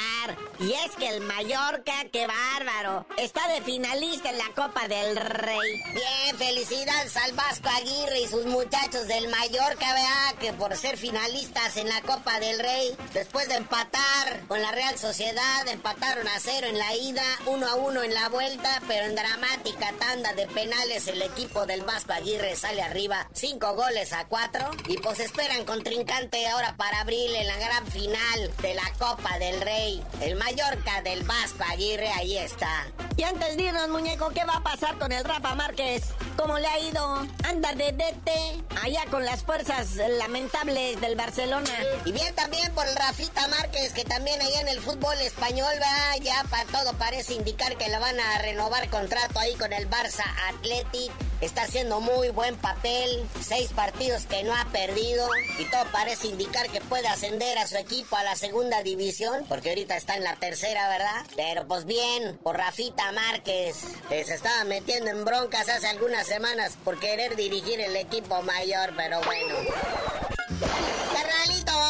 Y 0.59 0.71
es 0.71 0.91
que 0.97 1.09
el 1.09 1.21
Mallorca, 1.21 1.93
qué 2.11 2.27
bárbaro, 2.27 3.05
está 3.17 3.45
de 3.49 3.61
finalista 3.61 4.29
en 4.29 4.37
la 4.37 4.49
Copa 4.55 4.87
del 4.87 5.17
Rey. 5.17 5.83
Bien, 5.93 6.37
felicidades 6.37 7.17
al 7.17 7.33
Vasco 7.33 7.72
Aguirre 7.75 8.21
y 8.21 8.27
sus 8.27 8.45
muchachos 8.45 9.07
del 9.07 9.27
Mallorca, 9.29 9.93
vea, 9.93 10.33
que 10.39 10.53
por 10.53 10.75
ser 10.77 10.97
finalistas 10.97 11.77
en 11.77 11.89
la 11.89 12.01
Copa 12.01 12.39
del 12.39 12.59
Rey, 12.59 12.95
después 13.13 13.47
de 13.47 13.55
empatar 13.55 14.41
con 14.47 14.61
la 14.61 14.71
Real 14.71 14.97
Sociedad, 14.97 15.67
empataron 15.67 16.27
a 16.27 16.39
cero 16.39 16.67
en 16.67 16.77
la 16.77 16.95
ida, 16.95 17.23
uno 17.45 17.67
a 17.67 17.75
uno 17.75 18.03
en 18.03 18.13
la 18.13 18.29
vuelta, 18.29 18.81
pero 18.87 19.05
en 19.05 19.15
dramática 19.15 19.91
tanda 19.99 20.33
de 20.33 20.47
penales 20.47 21.07
el 21.07 21.21
equipo 21.21 21.65
del 21.65 21.81
Vasco 21.81 22.13
Aguirre 22.13 22.55
sale 22.55 22.81
arriba, 22.81 23.27
cinco 23.33 23.73
goles 23.73 24.13
a 24.13 24.25
cuatro, 24.25 24.69
y 24.87 24.97
pues 24.97 25.19
esperan 25.19 25.65
contrincante 25.65 26.47
ahora 26.47 26.75
para 26.77 27.01
abril 27.01 27.35
en 27.35 27.47
la 27.47 27.57
gran 27.57 27.87
final 27.87 28.51
de 28.61 28.75
la 28.75 28.91
Copa 28.99 29.37
del 29.39 29.61
Rey. 29.61 30.03
El 30.21 30.35
Mallorca 30.35 31.01
del 31.01 31.23
Vasco 31.23 31.63
Aguirre, 31.69 32.09
ahí 32.09 32.37
está. 32.37 32.87
Y 33.17 33.23
antes 33.23 33.57
de 33.57 33.63
muñeco, 33.87 34.29
¿qué 34.29 34.43
va 34.45 34.57
a 34.57 34.63
pasar 34.63 34.97
con 34.97 35.11
el 35.11 35.23
Rafa 35.23 35.55
Márquez? 35.55 36.03
¿Cómo 36.37 36.57
le 36.57 36.67
ha 36.67 36.79
ido? 36.79 37.27
De 37.71 37.93
dete 37.93 38.61
allá 38.83 39.05
con 39.09 39.23
las 39.23 39.43
fuerzas 39.43 39.95
lamentables 39.95 40.99
del 40.99 41.15
Barcelona. 41.15 41.71
Y 42.03 42.11
bien 42.11 42.35
también 42.35 42.69
por 42.73 42.85
Rafita 42.85 43.47
Márquez, 43.47 43.93
que 43.93 44.03
también 44.03 44.39
allá 44.41 44.61
en 44.61 44.67
el 44.67 44.81
fútbol 44.81 45.17
español 45.21 45.73
va, 45.81 46.17
ya 46.17 46.43
para 46.49 46.65
todo 46.65 46.93
parece 46.97 47.33
indicar 47.33 47.77
que 47.77 47.87
le 47.87 47.97
van 47.97 48.19
a 48.19 48.39
renovar 48.39 48.89
contrato 48.89 49.39
ahí 49.39 49.55
con 49.55 49.71
el 49.71 49.89
Barça 49.89 50.25
Athletic. 50.49 51.11
Está 51.43 51.63
haciendo 51.63 51.99
muy 51.99 52.29
buen 52.29 52.55
papel, 52.55 53.29
seis 53.41 53.69
partidos 53.73 54.25
que 54.27 54.43
no 54.43 54.55
ha 54.55 54.63
perdido 54.71 55.27
y 55.59 55.65
todo 55.65 55.83
parece 55.91 56.27
indicar 56.27 56.69
que 56.69 56.79
puede 56.79 57.09
ascender 57.09 57.57
a 57.57 57.67
su 57.67 57.75
equipo 57.75 58.15
a 58.15 58.23
la 58.23 58.37
segunda 58.37 58.81
división, 58.81 59.43
porque 59.49 59.67
ahorita 59.67 59.97
está 59.97 60.15
en 60.15 60.23
la 60.23 60.37
tercera, 60.37 60.87
¿verdad? 60.87 61.25
Pero 61.35 61.67
pues 61.67 61.83
bien, 61.83 62.39
por 62.43 62.55
Rafita 62.55 63.11
Márquez, 63.11 63.75
que 64.07 64.23
se 64.23 64.35
estaba 64.35 64.63
metiendo 64.63 65.11
en 65.11 65.25
broncas 65.25 65.67
hace 65.67 65.87
algunas 65.87 66.25
semanas 66.25 66.77
por 66.81 66.97
querer 66.97 67.35
dirigir 67.35 67.81
el 67.81 67.97
equipo 67.97 68.41
mayor, 68.43 68.93
pero 68.95 69.19
bueno. 69.23 69.53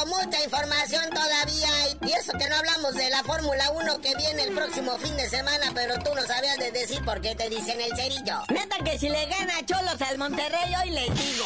Mucha 0.05 0.43
información 0.43 1.09
todavía. 1.11 1.69
Y 2.01 2.11
eso 2.11 2.33
que 2.37 2.49
no 2.49 2.55
hablamos 2.55 2.93
de 2.95 3.09
la 3.09 3.23
Fórmula 3.23 3.71
1 3.71 4.01
que 4.01 4.15
viene 4.15 4.43
el 4.43 4.53
próximo 4.53 4.97
fin 4.97 5.15
de 5.15 5.29
semana, 5.29 5.71
pero 5.73 5.97
tú 5.99 6.13
no 6.13 6.21
sabías 6.23 6.57
de 6.57 6.71
decir 6.71 7.03
por 7.05 7.21
qué 7.21 7.35
te 7.35 7.49
dicen 7.49 7.79
el 7.79 7.95
cerillo. 7.95 8.43
Neta 8.49 8.77
que 8.83 8.99
si 8.99 9.09
le 9.09 9.25
gana 9.27 9.65
Cholos 9.65 10.01
al 10.01 10.17
Monterrey, 10.17 10.73
hoy 10.81 10.89
les 10.89 11.07
digo. 11.15 11.45